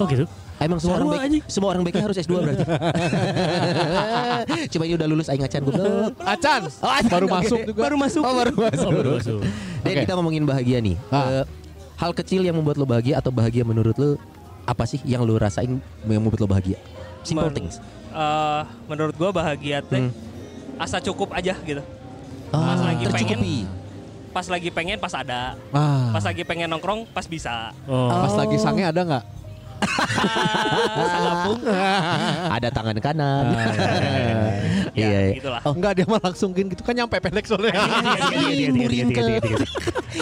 [0.00, 0.24] Oh gitu.
[0.60, 2.64] Emang semua orang baik, semua orang baiknya harus S2 berarti.
[4.76, 6.12] Coba ini udah lulus aing acan goblok.
[6.20, 7.80] Acan, Oh, Acan, baru masuk juga.
[7.80, 8.22] Baru masuk.
[8.22, 8.84] Oh, baru masuk.
[8.84, 9.40] Oh, baru masuk.
[9.80, 10.00] Dan Oke.
[10.04, 10.96] kita ngomongin bahagia nih.
[11.08, 11.40] Ah.
[11.40, 11.44] Eh,
[11.96, 14.20] hal kecil yang membuat lo bahagia atau bahagia menurut lo
[14.64, 16.76] apa sih yang lo rasain yang membuat lo bahagia?
[17.22, 17.80] Simple Men- things.
[18.10, 20.12] Eh, menurut gua bahagia teh Hmm.
[20.76, 21.80] asa cukup aja gitu.
[22.50, 23.64] Ah, lagi tercukupi.
[24.30, 26.12] Pas lagi pengen pas ada, Ah.
[26.12, 27.72] pas lagi pengen nongkrong pas bisa.
[27.84, 28.12] Oh.
[28.12, 29.24] Pas lagi sange ada nggak?
[32.50, 33.44] Ada tangan kanan.
[34.90, 35.20] Ya, Iya.
[35.32, 35.60] iya.
[35.62, 37.72] Oh, Enggak dia mah langsung gini gitu kan nyampe pendek soalnya.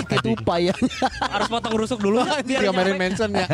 [0.08, 0.72] itu upaya.
[1.24, 2.94] Harus potong rusuk dulu biar nyampe.
[2.94, 3.46] mention ya.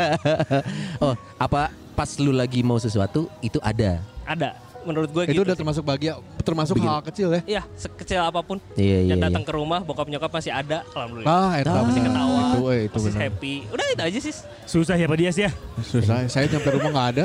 [0.99, 4.03] Oh, apa pas lu lagi mau sesuatu itu ada.
[4.27, 4.59] Ada.
[4.85, 5.43] Menurut gue Itu gitu.
[5.43, 5.61] udah sih.
[5.61, 7.41] termasuk bahagia, termasuk Bikin- hal kecil ya.
[7.45, 8.61] Iya, sekecil apa pun.
[8.77, 9.11] Iya, iya.
[9.11, 9.27] yang iya.
[9.27, 11.29] datang ke rumah bokap nyokap masih ada, alhamdulillah.
[11.31, 11.83] Ah, itu Ah.
[11.83, 12.41] masih ketawa.
[12.45, 13.23] Itu eh, itu masih benar.
[13.25, 13.55] happy.
[13.73, 14.35] Udah itu aja sih.
[14.65, 15.51] Susah ya Pak Dias ya.
[15.81, 16.17] Susah.
[16.27, 17.25] Saya nyampe rumah nggak ada.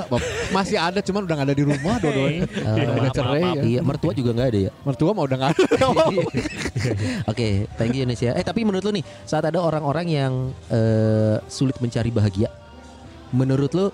[0.49, 2.43] Masih ada, cuman udah nggak ada di rumah dua-duanya.
[2.47, 3.61] Udah maaf, cerai ya.
[3.61, 4.71] Iya, mertua juga nggak ada ya.
[4.81, 5.63] Mertua mah udah nggak ada.
[7.31, 8.31] Oke, thank you Indonesia.
[8.33, 10.33] Eh tapi menurut lu nih, saat ada orang-orang yang
[10.69, 12.49] eh, sulit mencari bahagia,
[13.31, 13.85] menurut lu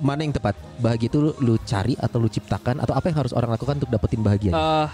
[0.00, 0.56] mana yang tepat?
[0.80, 3.92] Bahagia itu lu, lu cari atau lu ciptakan atau apa yang harus orang lakukan untuk
[3.92, 4.52] dapetin bahagia?
[4.52, 4.86] Eh,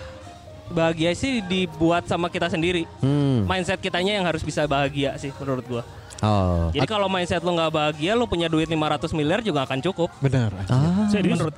[0.71, 2.85] bahagia sih dibuat sama kita sendiri.
[3.01, 3.47] Hmm.
[3.47, 5.83] Mindset kitanya yang harus bisa bahagia sih menurut gua.
[6.25, 6.73] Oh.
[6.73, 10.09] Jadi kalau mindset lu nggak bahagia, lu punya duit 500 miliar juga akan cukup.
[10.19, 10.51] Benar.
[10.69, 11.07] Ah.
[11.13, 11.37] Serius?
[11.39, 11.55] Menurut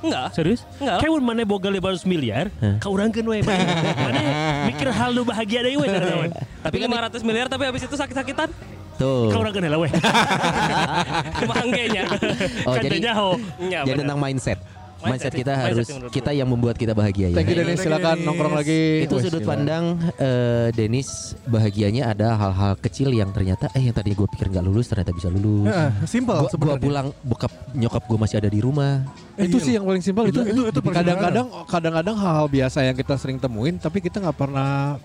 [0.00, 0.28] Enggak.
[0.32, 0.60] Serius?
[0.80, 0.98] Enggak.
[1.04, 2.48] Kayak mana boga 500 miliar,
[2.80, 3.38] kau urangkeun we.
[3.44, 4.20] Mana
[4.72, 6.28] mikir hal lu bahagia deui we.
[6.64, 8.48] Tapi 500 miliar tapi habis itu sakit-sakitan.
[9.00, 9.32] Tuh.
[9.32, 9.88] Kau urangkeun heula we.
[11.40, 12.04] Kemanggenya.
[12.68, 12.98] Oh, jadi.
[13.68, 14.60] Ya, jadi tentang mindset.
[15.00, 17.36] Mindset kita Mindset harus menurut kita yang membuat kita bahagia ya.
[17.40, 19.08] Thank you you, silakan nongkrong lagi.
[19.08, 24.20] Itu Wes, sudut pandang eh, Dennis bahagianya ada hal-hal kecil yang ternyata eh yang tadinya
[24.20, 25.72] gue pikir nggak lulus ternyata bisa lulus.
[25.72, 26.84] Heeh, simple sebenarnya.
[26.84, 29.00] pulang bokap nyokap gue masih ada di rumah.
[29.42, 32.78] Itu Iya sih yang paling simpel itu, Itu- itu- itu paling kadang-kadang kadang-kadang hal-hal biasa
[32.82, 34.96] yang kita sering temuin tapi kita nggak pernah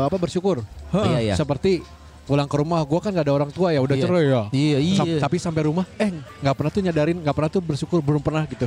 [0.00, 0.60] apa bersyukur
[0.90, 1.34] Iya iya.
[1.34, 1.80] seperti
[2.24, 4.02] pulang ke rumah gua kan nggak ada orang tua ya udah Iya.
[4.02, 4.96] cerai ya Iya iya.
[4.96, 6.08] Sam- tapi sampai rumah eh
[6.40, 8.66] nggak pernah tuh nyadarin nggak pernah tuh bersyukur belum pernah gitu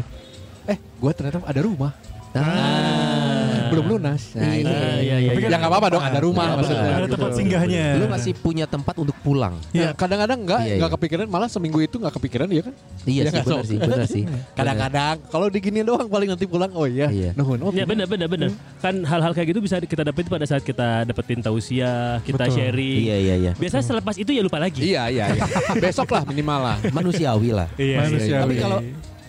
[0.63, 1.91] eh gua ternyata ada rumah
[2.31, 3.36] Ah.
[3.69, 4.67] Belum lunas nah, Iya, itu.
[4.67, 5.45] iya, iya, Tapi iya.
[5.45, 7.13] kan ya nggak apa-apa dong ada rumah Iya, maksudnya Ada gitu.
[7.15, 7.85] tempat singgahnya.
[7.95, 9.55] Lu masih punya tempat untuk pulang.
[9.71, 10.97] Ya, kadang-kadang nggak Iya, nggak iya.
[10.99, 14.01] kepikiran malah seminggu itu nggak kepikiran ya kan Iya Iya sih nggak, benar sih, benar
[14.07, 14.23] sih.
[14.59, 17.31] kadang-kadang kalau diginiin doang paling nanti pulang oh iya, Iya.
[17.35, 18.49] nuhun oh, Ya benar benar benar.
[18.79, 22.55] Kan hal-hal kayak gitu bisa kita dapetin pada saat kita dapetin tausiah, kita Betul.
[22.55, 22.99] sharing.
[23.03, 23.51] Iya iya iya.
[23.53, 24.81] Biasanya selepas itu ya lupa lagi.
[24.83, 25.43] iya iya iya
[25.83, 27.67] besok lah minimal lah Manusiawi lah.
[27.75, 27.97] Iya.
[28.03, 28.43] Manusiawi.
[28.43, 28.79] Tapi kalau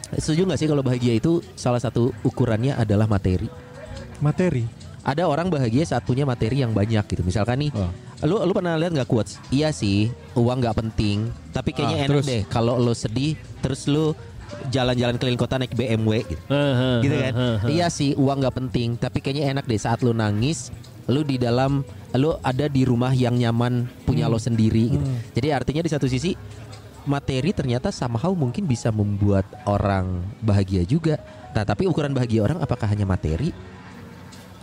[0.09, 3.49] setuju nggak sih kalau bahagia itu salah satu ukurannya adalah materi.
[4.21, 4.65] Materi.
[5.03, 7.23] Ada orang bahagia saat punya materi yang banyak gitu.
[7.25, 7.89] Misalkan nih, Oh.
[8.23, 9.41] lu lu pernah lihat nggak quotes?
[9.49, 12.27] Iya sih, uang nggak penting, tapi kayaknya Ah, enak terus?
[12.27, 14.13] deh kalau lo sedih terus lu
[14.69, 16.43] jalan-jalan keliling kota naik BMW gitu.
[17.01, 17.33] gitu kan.
[17.65, 20.73] Iya sih uang nggak penting, tapi kayaknya enak deh saat lu nangis,
[21.07, 25.05] lu di dalam lu ada di rumah yang nyaman punya lo sendiri gitu.
[25.33, 26.33] Jadi artinya di satu sisi
[27.05, 31.17] materi ternyata somehow mungkin bisa membuat orang bahagia juga.
[31.57, 33.57] Nah, tapi ukuran bahagia orang apakah hanya materi?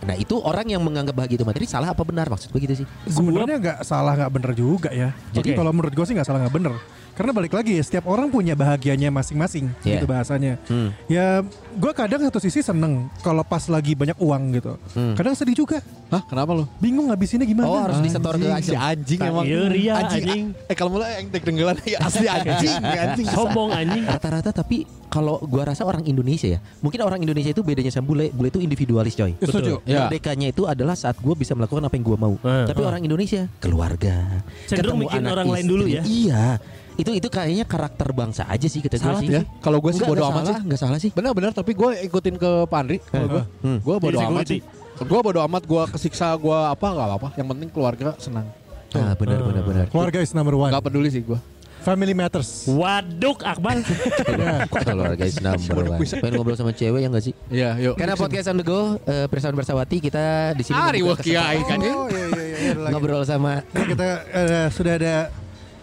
[0.04, 2.86] Nah, itu orang yang menganggap bahagia itu materi salah apa benar maksud gue gitu sih.
[3.08, 5.16] Sebenarnya nggak salah nggak bener juga ya.
[5.32, 5.56] Jadi Oke.
[5.56, 6.74] kalau menurut gue sih nggak salah nggak bener.
[7.16, 9.96] Karena balik lagi ya setiap orang punya bahagianya masing-masing Iya.
[9.98, 10.60] gitu bahasanya.
[10.68, 10.92] Hmm.
[11.08, 11.40] Ya
[11.72, 14.76] gue kadang satu sisi seneng kalau pas lagi banyak uang gitu.
[14.92, 15.16] Hmm.
[15.16, 15.80] Kadang sedih juga.
[16.12, 16.68] Hah, kenapa lu?
[16.76, 17.66] Bingung ngabisinnya gimana.
[17.66, 18.78] Oh, harus disetor ke si Ajeng.
[18.78, 20.52] anjing emang iya, ria, anjing.
[20.68, 23.26] Eh kalau mulai yang tek denggelan ya asli anjing anjing.
[23.32, 24.04] Sombong anjing.
[24.04, 28.28] Rata-rata tapi kalau gua rasa orang Indonesia ya, mungkin orang Indonesia itu bedanya sama bule,
[28.36, 29.32] bule itu individualis coy.
[29.32, 29.72] Ya, setuju.
[29.88, 30.06] Ya.
[30.06, 32.34] Merdekanya itu adalah saat gue bisa melakukan apa yang gue mau.
[32.36, 32.86] Eh, Tapi eh.
[32.86, 36.02] orang Indonesia keluarga, Cenderung ketemu mikirin anak orang lain dulu ya?
[36.04, 36.44] Iya,
[36.96, 39.28] itu itu kayaknya karakter bangsa aja sih kita Salah sih.
[39.28, 39.44] ya.
[39.60, 40.64] Kalau gue sih bodo amat salah, sih.
[40.64, 41.10] Enggak salah sih.
[41.12, 43.42] Benar-benar tapi gue ikutin ke Pandri kalau gue.
[43.60, 43.78] Hmm.
[43.84, 44.60] Gue bodo amat sih.
[44.96, 47.28] Gue bodo amat gue kesiksa gue apa nggak apa-apa.
[47.36, 48.48] Yang penting keluarga senang.
[48.96, 49.84] Ah, benar benar benar.
[49.92, 50.72] Keluarga is number one.
[50.72, 51.36] Gak peduli sih gue.
[51.84, 52.66] Family matters.
[52.66, 53.84] Waduk Akmal.
[54.74, 56.00] Keluarga is number one.
[56.02, 57.34] Pengen ngobrol sama cewek ya enggak sih?
[57.46, 57.94] Iya, yuk.
[57.94, 61.78] Karena podcast on the go, eh, Pirsawan Bersawati kita di sini Ari kiai kesempatan kan
[61.78, 61.92] ya.
[61.94, 62.44] Oh iya iya
[62.74, 62.88] iya.
[62.90, 65.14] ngobrol sama Nah, kita eh, sudah ada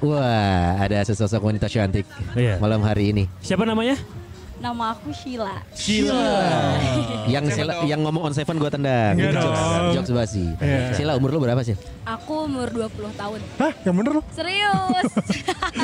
[0.04, 2.04] wah ada sesosok wanita cantik
[2.36, 2.60] Iya.
[2.60, 3.24] malam hari ini.
[3.40, 3.96] Siapa namanya?
[4.64, 5.60] Nama aku Sheila.
[5.76, 6.24] Sheila.
[7.36, 9.12] yang Sila- yang ngomong on seven gua tendang.
[9.12, 9.92] Enggak Jokes, dong.
[9.92, 10.46] jokes basi.
[10.56, 10.96] Iya.
[10.96, 11.76] Sila umur lu berapa sih?
[12.04, 13.40] Aku umur 20 tahun.
[13.60, 14.24] Hah, yang bener loh.
[14.32, 15.04] Serius.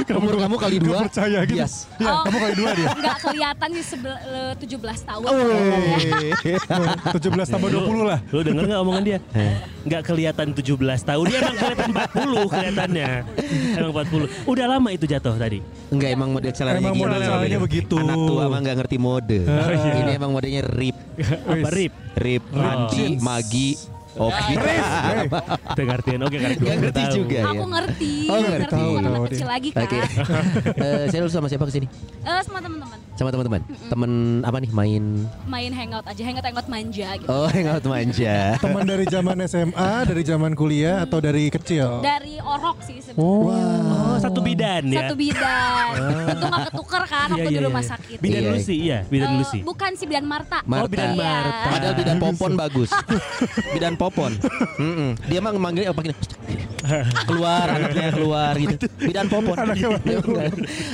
[0.19, 0.97] umur kamu kali Gak dua.
[1.03, 1.59] percaya gitu.
[1.59, 1.91] Yes.
[1.95, 2.23] Iya, Oh.
[2.23, 2.87] kamu kali dua dia.
[2.93, 5.27] Nggak kelihatan sih sebel- eh, 17 tahun.
[5.27, 5.35] Oh.
[6.39, 6.55] Ya.
[7.11, 8.19] 17 tambah 20 lah.
[8.31, 9.19] Lu denger gak omongan dia?
[9.83, 11.23] Nggak kelihatan 17 tahun.
[11.27, 13.09] Dia emang kelihatan 40 kelihatannya.
[13.75, 14.47] Emang 40.
[14.47, 15.59] Udah lama itu jatuh tadi.
[15.89, 17.03] Enggak emang model celananya Emang gitu.
[17.03, 17.95] model celananya begitu.
[17.97, 19.39] Anak tua mah enggak ngerti mode.
[19.49, 19.93] iya.
[20.05, 20.93] Ini emang modenya rip,
[21.49, 21.93] Apa rip?
[22.21, 23.73] rip, mandi, magi.
[24.13, 24.53] Oke.
[25.73, 26.19] Itu ngertiin.
[26.21, 26.61] Oke, ngerti.
[26.61, 27.45] Enggak ngerti juga ya.
[27.49, 28.13] Aku ngerti.
[28.29, 28.83] Oh, ngerti.
[29.01, 29.89] Tahu kecil lagi kan.
[29.89, 29.99] Oke.
[30.77, 31.87] Eh, saya sama siapa ke sini?
[32.21, 33.08] Eh, sama teman-teman.
[33.19, 33.59] Sama teman-teman.
[33.91, 34.11] Temen
[34.47, 35.03] apa nih main?
[35.43, 36.21] Main hangout aja.
[36.23, 37.27] Hangout-hangout manja gitu.
[37.27, 38.37] Oh, hangout manja.
[38.63, 41.99] Teman dari zaman SMA, dari zaman kuliah atau dari kecil?
[41.99, 43.19] Dari orok sih sebenarnya.
[43.19, 45.03] Oh, satu bidan ya.
[45.03, 45.91] Satu bidan.
[46.31, 47.91] Untung gak ketuker kan Iya, waktu iya, di rumah iya.
[47.91, 48.17] sakit.
[48.23, 48.51] Bidan Iya.
[48.55, 48.99] Lucy, iya.
[49.03, 49.59] Bidan Eh, Lucy.
[49.67, 50.63] bukan si bidan Marta.
[50.63, 50.79] Marta.
[50.79, 51.19] Oh, bidan Iya.
[51.19, 51.67] Marta.
[51.67, 52.89] Padahal bidan popon bagus.
[53.75, 54.31] Bidan popon.
[54.79, 55.19] Mm-mm.
[55.27, 56.15] Dia mah manggil apa gini?
[57.27, 58.87] keluar anaknya keluar gitu.
[58.97, 59.57] Bidan popon.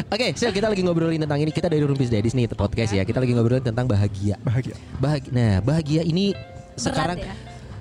[0.09, 1.53] Oke, so kita lagi ngobrolin tentang ini.
[1.53, 3.03] Kita dari Rumpis Daddies nih podcast ya.
[3.03, 4.39] Kita lagi ngobrolin tentang bahagia.
[4.39, 4.75] Bahagia.
[5.03, 5.31] Bahagia.
[5.35, 6.31] Nah, bahagia ini
[6.79, 7.35] sekarang ya?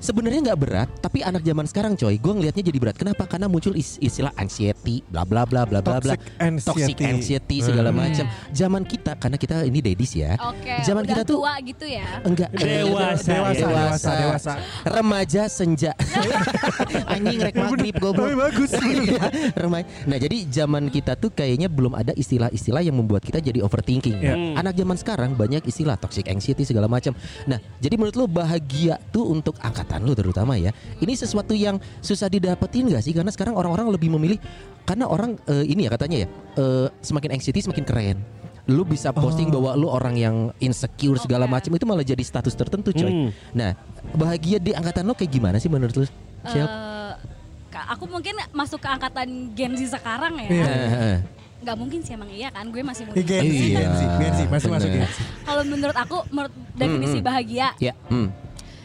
[0.04, 2.96] Sebenarnya nggak berat, tapi anak zaman sekarang coy, gue ngelihatnya jadi berat.
[2.96, 3.24] Kenapa?
[3.24, 6.68] Karena muncul is- istilah anxiety, bla bla bla bla bla bla, Toxic anxiety.
[6.68, 7.98] toxic anxiety segala Hmm.
[7.98, 8.24] macam.
[8.52, 10.36] Zaman kita, karena kita ini daddies ya.
[10.36, 12.20] Oke, Zaman kita tuh tua gitu ya.
[12.20, 14.52] Enggak Dewasa, dewasa, dewasa, dewasa.
[14.84, 15.92] Remaja senja
[17.08, 18.70] Anjing rek maghrib goblok Tapi bagus.
[18.84, 19.22] Iya,
[19.54, 24.16] Remaja Nah jadi zaman kita tuh kayaknya belum ada istilah-istilah yang membuat kita jadi overthinking
[24.16, 24.34] Iya.
[24.34, 24.54] Hmm.
[24.56, 29.28] Anak zaman sekarang banyak istilah toxic anxiety segala macam Nah jadi menurut lo bahagia tuh
[29.28, 33.92] untuk angkatan lo terutama ya Ini sesuatu yang susah didapetin gak sih Karena sekarang orang-orang
[33.92, 34.38] lebih memilih
[34.82, 38.18] Karena orang eh, ini ya katanya ya eh, Semakin anxiety semakin keren
[38.64, 41.52] lu bisa posting bahwa lu orang yang insecure segala Oke.
[41.52, 43.12] macam itu malah jadi status tertentu coy.
[43.12, 43.28] Hmm.
[43.52, 43.76] Nah,
[44.16, 46.08] bahagia di angkatan lo kayak gimana sih menurut lu?
[46.48, 46.68] Siap.
[47.68, 50.48] Ka- aku mungkin masuk ke angkatan Gen Z sekarang ya.
[50.48, 50.64] Iya.
[50.64, 51.16] Heeh.
[51.60, 53.20] Nggak mungkin sih emang iya kan, gue masih muda.
[53.20, 54.88] Gen Z, Iya, Gen Z, Gen Z, masih masuk.
[54.88, 55.16] Gen Z.
[55.44, 57.28] Kalau menurut aku, menurut definisi Mm-mm.
[57.28, 58.28] bahagia, Ya, hmm.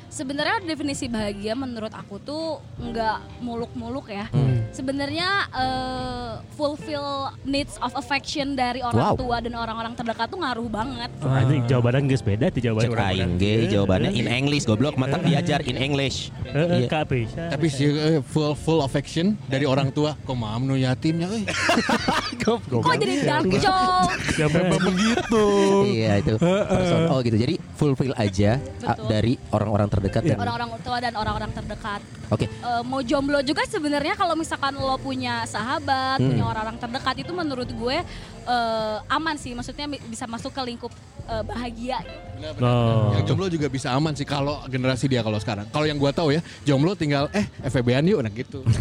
[0.09, 2.45] Sebenarnya definisi bahagia menurut aku tuh
[2.75, 4.25] nggak muluk-muluk ya.
[4.29, 4.57] Hmm.
[4.69, 7.01] Sebenarnya eh, fulfill
[7.43, 9.15] needs of affection dari orang Wow.
[9.15, 11.09] tua dan orang-orang terdekat tuh ngaruh banget.
[11.19, 15.17] Oh, ini jawabannya geus beda ti jawaban Cek aing ge jawabannya in English goblok mata
[15.17, 16.29] diajar in English.
[16.43, 16.87] Heeh, Iya.
[16.87, 17.49] Kak Pesha.
[17.49, 20.13] Tapi sih eh, full full affection dari orang tua.
[20.19, 21.45] Kok mam nu yatimnya euy.
[22.43, 24.13] Kok jadi dark joke?
[24.79, 25.43] Begitu.
[25.87, 26.33] Iya itu.
[26.37, 27.37] Person- oh gitu.
[27.37, 32.01] Jadi fulfill aja ah, dari orang-orang terdekat dan Orang-orang tua dan orang-orang terdekat.
[32.29, 32.45] Oke.
[32.45, 36.29] Eh, mau jomblo juga sebenarnya kalau misalkan lo punya sahabat, Hmm.
[36.29, 37.97] punya orang-orang terdekat itu menurut gue
[38.45, 39.51] eh, aman sih.
[39.51, 40.89] Maksudnya bi- bisa masuk ke lingkup
[41.25, 41.99] eh, bahagia.
[42.01, 42.63] gitu.
[42.63, 43.11] Oh.
[43.13, 45.67] Yang jomblo juga bisa aman sih kalau generasi dia kalau sekarang.
[45.67, 48.63] Kalau yang gua tahu ya, jomblo tinggal eh FVB-an yuk nah gitu.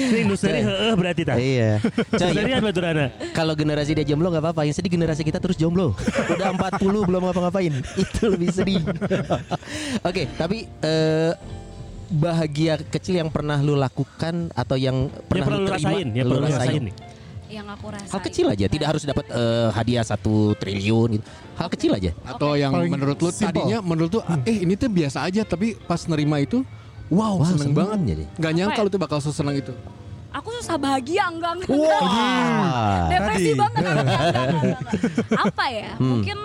[0.00, 1.36] Ini industri heeh berarti tah.
[1.36, 1.70] Iya.
[2.08, 3.06] Coy, Industri apa tuh Rana?
[3.30, 4.62] kalau generasi dia jomblo nggak apa-apa.
[4.64, 5.92] Yang sedih generasi kita terus jomblo.
[6.26, 7.74] Udah 40 belum ngapa-ngapain.
[7.94, 8.80] Itu lebih sedih.
[10.02, 11.32] Oke, tapi eh,
[12.10, 16.06] bahagia kecil yang pernah lu lakukan atau yang Yang pernah pernah lu lu terima, rasain,
[16.10, 16.94] yang lu pernah lu rasain nih.
[17.50, 18.10] yang aku rasa.
[18.14, 21.24] Hal kecil aja, tidak harus dapat eh, hadiah satu triliun gitu.
[21.54, 22.10] Hal kecil aja.
[22.24, 23.50] Atau yang Paling menurut lu simple.
[23.50, 26.62] tadinya menurut lu ah, eh ini tuh biasa aja tapi pas nerima itu
[27.10, 27.98] wow, Wah, seneng seneng banget.
[28.06, 28.24] jadi.
[28.36, 28.86] Nggak nyangka Apa ya?
[28.86, 29.72] lu tuh bakal seseneng itu.
[30.30, 31.74] Aku susah bahagia enggak enggak.
[31.74, 33.10] Wah.
[33.10, 33.58] Depresi Tadi.
[33.58, 33.82] banget.
[33.82, 34.80] enggak, enggak, enggak, enggak, enggak.
[35.44, 35.90] Apa ya?
[35.92, 36.08] Hmm.
[36.08, 36.38] Mungkin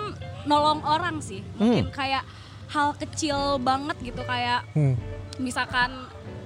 [0.44, 1.40] nolong orang sih.
[1.56, 2.22] Mungkin kayak
[2.66, 4.98] hal kecil banget gitu kayak Hmm.
[5.38, 5.90] misalkan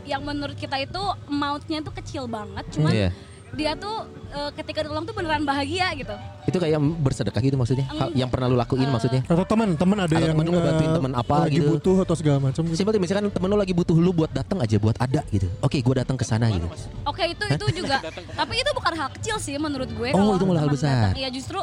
[0.03, 3.11] yang menurut kita itu amount-nya tuh kecil banget, cuman Iya.
[3.51, 6.15] Dia tuh eh, ketika ditolong tuh beneran bahagia gitu.
[6.47, 7.87] Itu kayak bersedekah gitu maksudnya.
[7.91, 9.23] Hal yang pernah lu lakuin maksudnya.
[9.27, 11.71] Atau teman, teman ada Atau yang temen lu eh, temen apa lagi gitu.
[11.77, 12.77] butuh atau segala macam gitu.
[12.79, 15.51] Simpel misalkan temen lu lagi butuh lu buat datang aja buat ada gitu.
[15.61, 16.67] Oke, gue datang ke sana gitu.
[17.07, 17.99] Oke itu itu juga,
[18.39, 20.11] tapi itu bukan hal kecil sih menurut gue.
[20.15, 21.11] Oh, itu malah hal besar.
[21.11, 21.19] datang.
[21.19, 21.59] Iya justru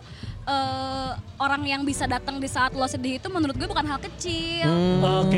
[0.47, 4.67] eh, orang yang bisa datang di saat lo sedih itu menurut gue bukan hal kecil.
[5.21, 5.37] Oke.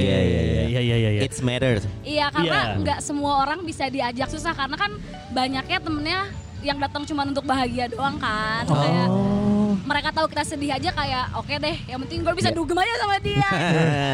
[0.00, 0.62] Iya, iya, iya.
[0.66, 1.10] Iya iya iya.
[1.12, 1.20] iya.
[1.22, 1.84] It's matters.
[2.00, 2.80] Iya karena Iya.
[2.80, 4.94] nggak semua orang bisa diajak susah karena kan
[5.30, 6.20] banyaknya temennya
[6.64, 8.64] yang datang cuma untuk bahagia doang kan.
[8.64, 9.76] Kayak Oh.
[9.84, 12.56] mereka tahu kita sedih aja kayak oke deh, yang penting gue bisa Iya.
[12.56, 13.48] dugem aja sama dia.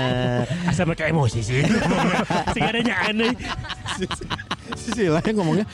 [0.69, 1.63] Asal mereka emosi sih.
[2.55, 3.33] Sih ada aneh.
[4.77, 5.67] Sisi lah yang ngomongnya.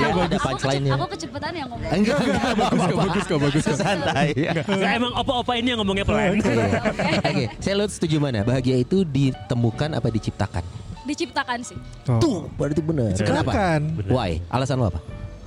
[0.00, 0.92] Aku, ada aku, punchline-nya.
[0.96, 1.90] aku kecepatan ya ngomong.
[1.92, 3.76] Enggak, enggak, bagus kok, bagus kok, bagus kok.
[3.78, 4.28] Santai.
[4.66, 6.40] Nah, emang opa-opa ini yang ngomongnya pelan.
[6.40, 8.42] Oke, saya lu setuju mana?
[8.42, 10.64] Bahagia itu ditemukan apa diciptakan?
[11.04, 11.78] Diciptakan sih.
[12.06, 13.14] Tuh, berarti benar.
[13.18, 13.80] Kenapa?
[14.08, 14.40] Why?
[14.48, 15.00] Alasan lu apa?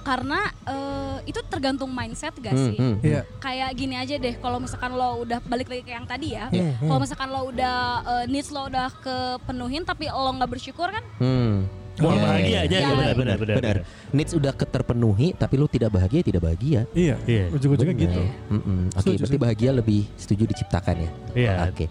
[0.04, 2.76] Karena eh, itu tergantung mindset gak Hmm, sih?
[2.76, 2.95] hmm, hmm.
[3.01, 3.22] Iya.
[3.39, 6.76] Kayak gini aja deh, kalau misalkan lo udah balik lagi ke yang tadi ya, Iya.
[6.78, 11.68] kalau misalkan lo udah eh, needs lo udah kepenuhin tapi lo nggak bersyukur kan, Hmm.
[11.93, 13.78] Wah, Iya, bahagia iya, aja ya, benar, benar, benar, benar.
[14.10, 16.89] Needs udah keterpenuhi tapi lu tidak bahagia, tidak bahagia.
[16.89, 17.22] Iya.
[17.24, 17.54] Iya.
[17.54, 18.22] Ujung-ujungnya gitu.
[18.49, 18.89] Mm-mm.
[18.89, 21.10] Oke, Setuju, berarti bahagia lebih setuju diciptakan ya.
[21.38, 21.54] Iya.
[21.70, 21.86] Oke.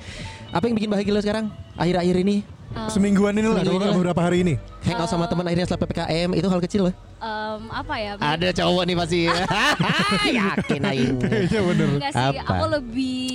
[0.51, 1.47] Apa yang bikin bahagia lo sekarang?
[1.79, 2.43] Akhir-akhir ini
[2.89, 3.63] Semingguan ini lah,
[3.93, 4.55] beberapa hari ini.
[4.83, 6.95] hangout sama teman akhirnya setelah PPKM itu hal kecil loh.
[7.17, 8.13] em, apa ya?
[8.17, 9.21] Ada cowok nih pasti.
[10.39, 11.17] Yakin aing.
[11.23, 11.89] Iya bener.
[11.95, 12.43] Enggak sih, Apa?
[12.49, 13.31] aku lebih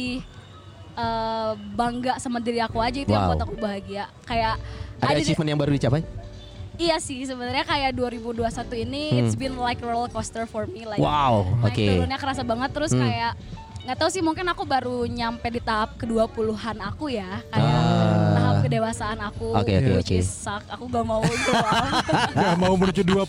[0.93, 3.29] eh, bangga sama diri aku aja itu yang Wow.
[3.31, 4.05] buat aku bahagia.
[4.23, 4.57] Kayak
[4.97, 6.01] Ada ada- achievement yang baru dicapai?
[6.75, 9.19] Iya sih sebenarnya kayak 2021 ini Hmm.
[9.19, 11.85] it's been like roller coaster for me like Wow, naik oke.
[11.88, 13.01] turunnya kerasa banget terus Hmm.
[13.01, 13.33] kayak
[13.81, 17.86] nggak tahu sih mungkin aku baru nyampe di tahap ke-20-an aku ya kayak Ah.
[18.68, 20.18] Kedewasaan aku Oke, oke, which oke.
[20.18, 21.91] is suck aku gak mau doang
[22.38, 23.24] Gak mau menuju 20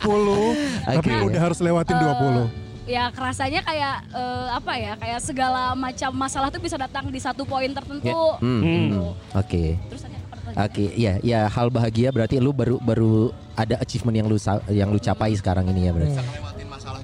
[0.85, 1.27] Tapi Oke.
[1.29, 6.49] udah harus lewatin Eh, 20 ya kerasanya kayak eh, apa ya kayak segala macam masalah
[6.49, 8.41] tuh bisa datang di satu poin tertentu Ya.
[8.41, 9.03] Hmm, gitu.
[9.13, 9.37] hmm.
[9.37, 9.65] Oke.
[9.87, 10.65] terus ada apa pertanyaan?
[10.65, 14.97] Oke, iya, ya hal bahagia berarti lu baru baru ada achievement yang lu yang lu
[14.97, 16.17] capai sekarang ini ya berarti.
[16.17, 16.48] Masalah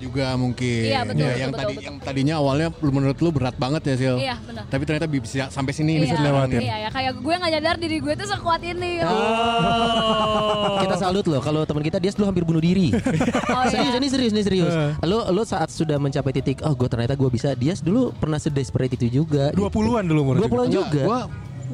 [0.05, 0.83] juga mungkin.
[0.85, 1.87] Iya, betul, Ya, betul, yang betul, tadi betul.
[1.87, 4.17] yang tadinya awalnya lu menurut lu berat banget ya Sil.
[4.17, 6.61] iya benar Tapi ternyata bisa sampai sini bisa iya, dilewatin.
[6.61, 9.09] iya ya kayak gue nggak nyadar diri gue tuh sekuat ini Ah.
[9.09, 10.77] Oh.
[10.85, 12.93] Kita salut loh kalau teman kita dia dulu hampir bunuh diri.
[13.47, 13.99] Oh, serius, iya.
[13.99, 14.73] ini serius, ini serius.
[14.73, 14.93] Eh.
[15.05, 17.55] Lu lu saat sudah mencapai titik, oh gue ternyata gue bisa.
[17.55, 19.55] Dia dulu pernah sedesperate itu juga.
[19.55, 21.03] 20-an dulu umur 20-an Enggak, juga.
[21.05, 21.21] Gua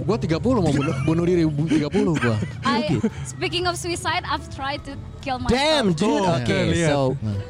[0.00, 2.36] gua 30 mau bunuh, bunuh diri bu- 30 gua.
[2.66, 5.52] I, speaking of suicide, I've tried to kill myself.
[5.52, 6.00] Damn, dude.
[6.00, 6.88] Tuh, Oke, lihat.
[6.88, 6.98] so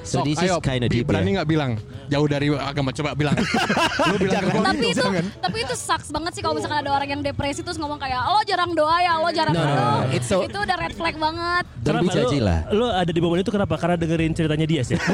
[0.03, 1.35] so Sok, this is ayo, kind of deep berani ya.
[1.39, 1.71] nggak bilang
[2.07, 3.37] jauh dari agama coba bilang.
[4.11, 5.25] lu bilang ke gua Tapi itu, jangan.
[5.39, 8.41] tapi itu sucks banget sih kalau misalkan ada orang yang depresi terus ngomong kayak lo
[8.43, 9.79] jarang doa ya, lo jarang No, no, doa.
[9.79, 11.65] no, it's so- itu udah red flag banget.
[11.81, 12.59] Don't be Kenapa lu, lah.
[12.71, 13.75] lu ada di momen itu kenapa?
[13.75, 14.99] Karena dengerin ceritanya dia sih.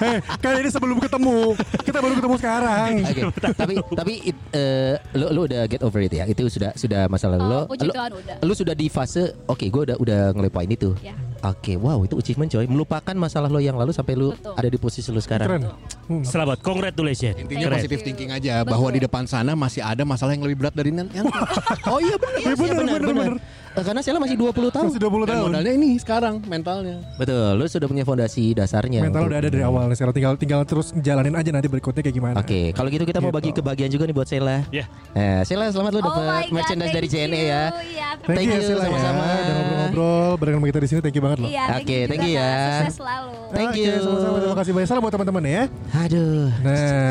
[0.00, 3.22] Eh, Kan ini sebelum ketemu Kita baru ketemu sekarang Oke,
[3.52, 6.24] tapi tapi it, eh, lu lu udah get over it ya.
[6.40, 7.60] Itu sudah sudah masalah Oh, lo.
[7.68, 8.36] Lu, udah.
[8.40, 10.96] lu sudah di fase oke, gue udah udah ngelepain itu.
[11.04, 11.12] Ya.
[11.42, 12.66] Oke, wow itu achievement coy.
[12.66, 14.52] Melupakan masalah lo yang lalu sampai lu Betul.
[14.54, 15.48] ada di posisi lu sekarang.
[15.48, 15.64] Keren
[16.10, 16.20] Hmm.
[16.20, 17.38] Selamat, congratulations.
[17.38, 20.74] Intinya Thank positive thinking aja bahwa di depan sana masih ada masalah yang lebih berat
[20.74, 21.30] dari nan- yang
[21.86, 23.34] Oh iya benar, iya, benar, benar, benar, benar.
[23.70, 24.90] Eh, Karena Sheila masih 20 tahun.
[24.90, 26.96] Masih 20 Dan tahun modalnya ini sekarang mentalnya.
[27.14, 28.98] Betul, lu sudah punya fondasi dasarnya.
[29.00, 32.02] Mental untuk- udah ada dari awal nih Sekarang tinggal, tinggal terus jalanin aja nanti berikutnya
[32.02, 33.38] kayak gimana Oke, kalau gitu kita mau Gitu.
[33.38, 34.66] bagi kebahagiaan juga nih buat Sheila.
[34.68, 34.90] Ya.
[35.14, 37.64] Eh, Sheila selamat lu Oh my dapat God, merchandise dari JNE ya.
[37.78, 39.22] Iya, Thank, Thank you, you, Sila sama-sama.
[39.22, 41.92] ya Udah ngobrol-ngobrol Bareng sama kita di sini Thank you banget loh Iya, thank Oke,
[41.92, 42.50] you thank you ya.
[42.80, 43.30] Sukses selalu.
[43.50, 43.92] Thank you.
[43.98, 45.62] sama-sama Terima kasih banyak Salam buat teman-teman ya
[45.92, 46.48] Aduh.
[46.60, 47.10] Nah.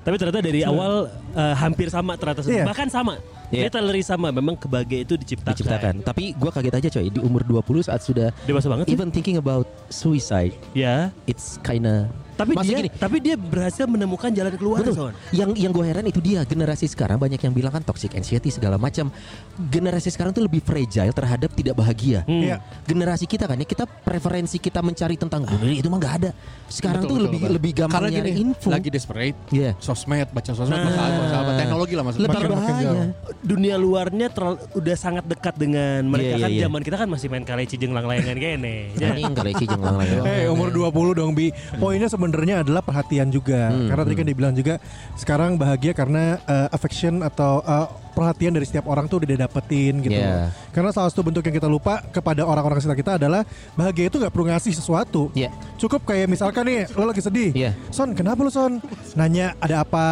[0.00, 0.92] Tapi ternyata dari awal
[1.32, 2.64] eh, hampir sama ternyata Iya.
[2.64, 3.16] bahkan sama.
[3.48, 3.68] Iya.
[3.68, 4.28] Literally sama.
[4.30, 5.54] Memang kebahagiaan itu diciptakan.
[5.54, 5.94] Diciptakan.
[6.02, 8.94] Tapi gua kaget aja coy di umur 20 saat sudah Dewasa banget sih.
[8.94, 11.12] even thinking about suicide, Ya.
[11.24, 12.90] it's kinda Tapi Masih dia gini.
[12.90, 14.94] tapi dia berhasil menemukan jalan keluar Betul.
[14.94, 15.12] Son.
[15.30, 18.74] Yang yang gue heran itu dia generasi sekarang banyak yang bilang kan toxic anxiety segala
[18.74, 19.08] macam.
[19.54, 22.22] Generasi sekarang tuh lebih fragile terhadap tidak bahagia.
[22.24, 22.42] Hmm.
[22.42, 22.56] Iya.
[22.82, 26.30] Generasi kita kan ya kita preferensi kita mencari tentang "Oh, itu mah nggak ada.
[26.66, 27.54] Sekarang Betul, tuh betul, lebih betul.
[27.54, 28.68] lebih gampang Karena nyari gini, info.
[28.68, 29.36] lagi desperate.
[29.48, 29.70] Iya.
[29.78, 30.84] Sosmed, baca sosmed, Nah.
[30.84, 32.26] masalah, masalah teknologi lah maksudnya.
[32.26, 32.82] Lebih bahaya.
[32.84, 33.06] jauh.
[33.40, 36.62] Dunia luarnya terlalu, udah sangat dekat dengan mereka Iya, kan iya, iya.
[36.66, 38.76] zaman kita kan masih main kali cijeng lang layangan gini.
[39.34, 40.14] Kali sih jenglang lagi.
[40.20, 41.50] Eh umur 20 dong Bi.
[41.76, 43.68] Poinnya sebenarnya adalah perhatian juga.
[43.68, 44.74] Hmm, Karena tadi kan dibilang juga
[45.14, 50.14] sekarang bahagia karena eh, affection atau eh, perhatian dari setiap orang tuh udah didapetin gitu.
[50.14, 50.46] Yeah.
[50.46, 50.70] loh.
[50.70, 53.42] Karena salah satu bentuk yang kita lupa kepada orang-orang sekitar kita adalah
[53.74, 55.34] bahagia itu nggak perlu ngasih sesuatu.
[55.34, 55.50] Iya.
[55.76, 57.50] Cukup kayak misalkan nih lo lagi sedih.
[57.50, 57.70] Iya.
[57.90, 58.78] Son, kenapa lo Son?
[59.18, 60.04] Nanya ada apa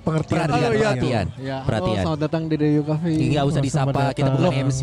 [0.00, 0.88] pengertian Perhatian, dari orangnya.
[0.88, 1.26] perhatian.
[1.36, 2.02] Ya, halo, Perhatian.
[2.04, 3.12] selamat datang di Deyu Cafe.
[3.12, 4.68] Nggak usah disapa, kita bukan datang.
[4.72, 4.80] MC.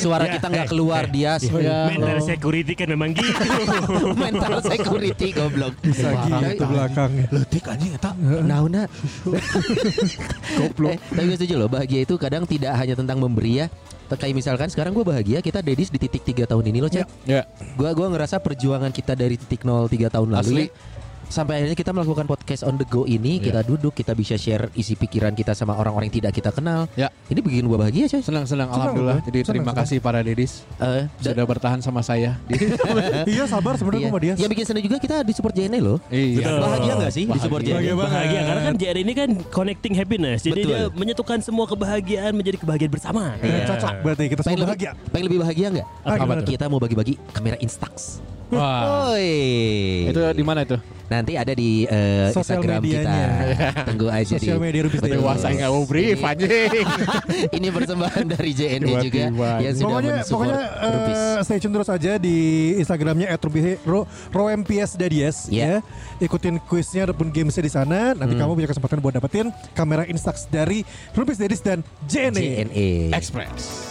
[0.00, 1.12] Suara Ya, kita nggak eh, keluar eh.
[1.12, 1.32] dia.
[1.60, 3.44] Ya, Mental security kan memang gitu.
[4.24, 5.76] Mental security goblok.
[6.00, 7.26] Bisa gitu belakangnya.
[7.30, 8.10] Letik anjing eta.
[8.42, 8.82] Naona.
[10.58, 10.96] Goblok.
[10.96, 13.66] Eh, tapi gue setuju loh, bahagia itu kadang tidak hanya tentang memberi ya.
[14.10, 17.06] Kayak misalkan sekarang gue bahagia kita Dedis di titik tiga tahun ini loh cek.
[17.30, 17.46] Ya.
[17.78, 20.66] Gua gua ngerasa perjuangan kita dari titik 0 3 tahun lalu Asli.
[21.30, 24.66] Ya, sampai akhirnya kita melakukan podcast on the go ini kita duduk kita bisa share
[24.74, 26.90] isi pikiran kita sama orang-orang yang tidak kita kenal.
[26.92, 27.06] Ya.
[27.26, 28.18] Ini bikin gua bahagia coy.
[28.20, 29.22] Senang senang alhamdulillah.
[29.22, 29.78] Jadi Senang, terima senang.
[29.86, 32.34] kasih para Dedis Eh, da- sudah bertahan sama saya.
[32.44, 32.58] Di-
[33.38, 34.06] iya sabar sebenarnya iya.
[34.06, 34.34] gue sama dia.
[34.34, 35.98] Yang bikin senang juga kita di support JNE loh.
[36.10, 36.42] Iya.
[36.42, 36.58] Betul.
[36.58, 37.92] Bahagia nggak sih di support JNE?
[37.94, 40.42] Bahagia karena kan JR ini kan connecting happiness.
[40.42, 40.70] Jadi Betul.
[40.72, 43.38] dia menyatukan semua kebahagiaan menjadi kebahagiaan bersama.
[43.38, 43.70] Iya.
[43.70, 44.90] Cocok berarti kita Pengen semua lebih, bahagia.
[45.12, 45.88] pengen lebih bahagia nggak?
[46.40, 48.18] Kita mau bagi-bagi kamera Instax.
[48.50, 49.14] Wah.
[49.14, 49.30] Oi.
[50.10, 50.74] Itu di mana itu?
[51.10, 51.90] Nanti ada di
[52.30, 53.02] Sosial Instagram kita.
[53.02, 53.26] medianya.
[53.90, 55.00] Tunggu aja Sosial di media Rubis.
[55.02, 56.86] Dewasa nggak mau brief anjing.
[57.58, 59.18] Ini persembahan dari JNE juga
[59.58, 62.36] yang sudah Pokoknya, pokoknya eh, stay tune terus aja di
[62.78, 63.26] Instagramnya
[64.30, 65.82] @romps Dadies Iya.
[65.82, 66.22] ya.
[66.22, 68.14] Ikutin kuisnya ataupun gamesnya di sana.
[68.14, 68.46] Nanti Hmm.
[68.46, 72.70] kamu punya kesempatan buat dapetin kamera Instax dari Rupis Daddies dan JNE.
[72.70, 72.88] JNE.
[73.10, 73.90] Express.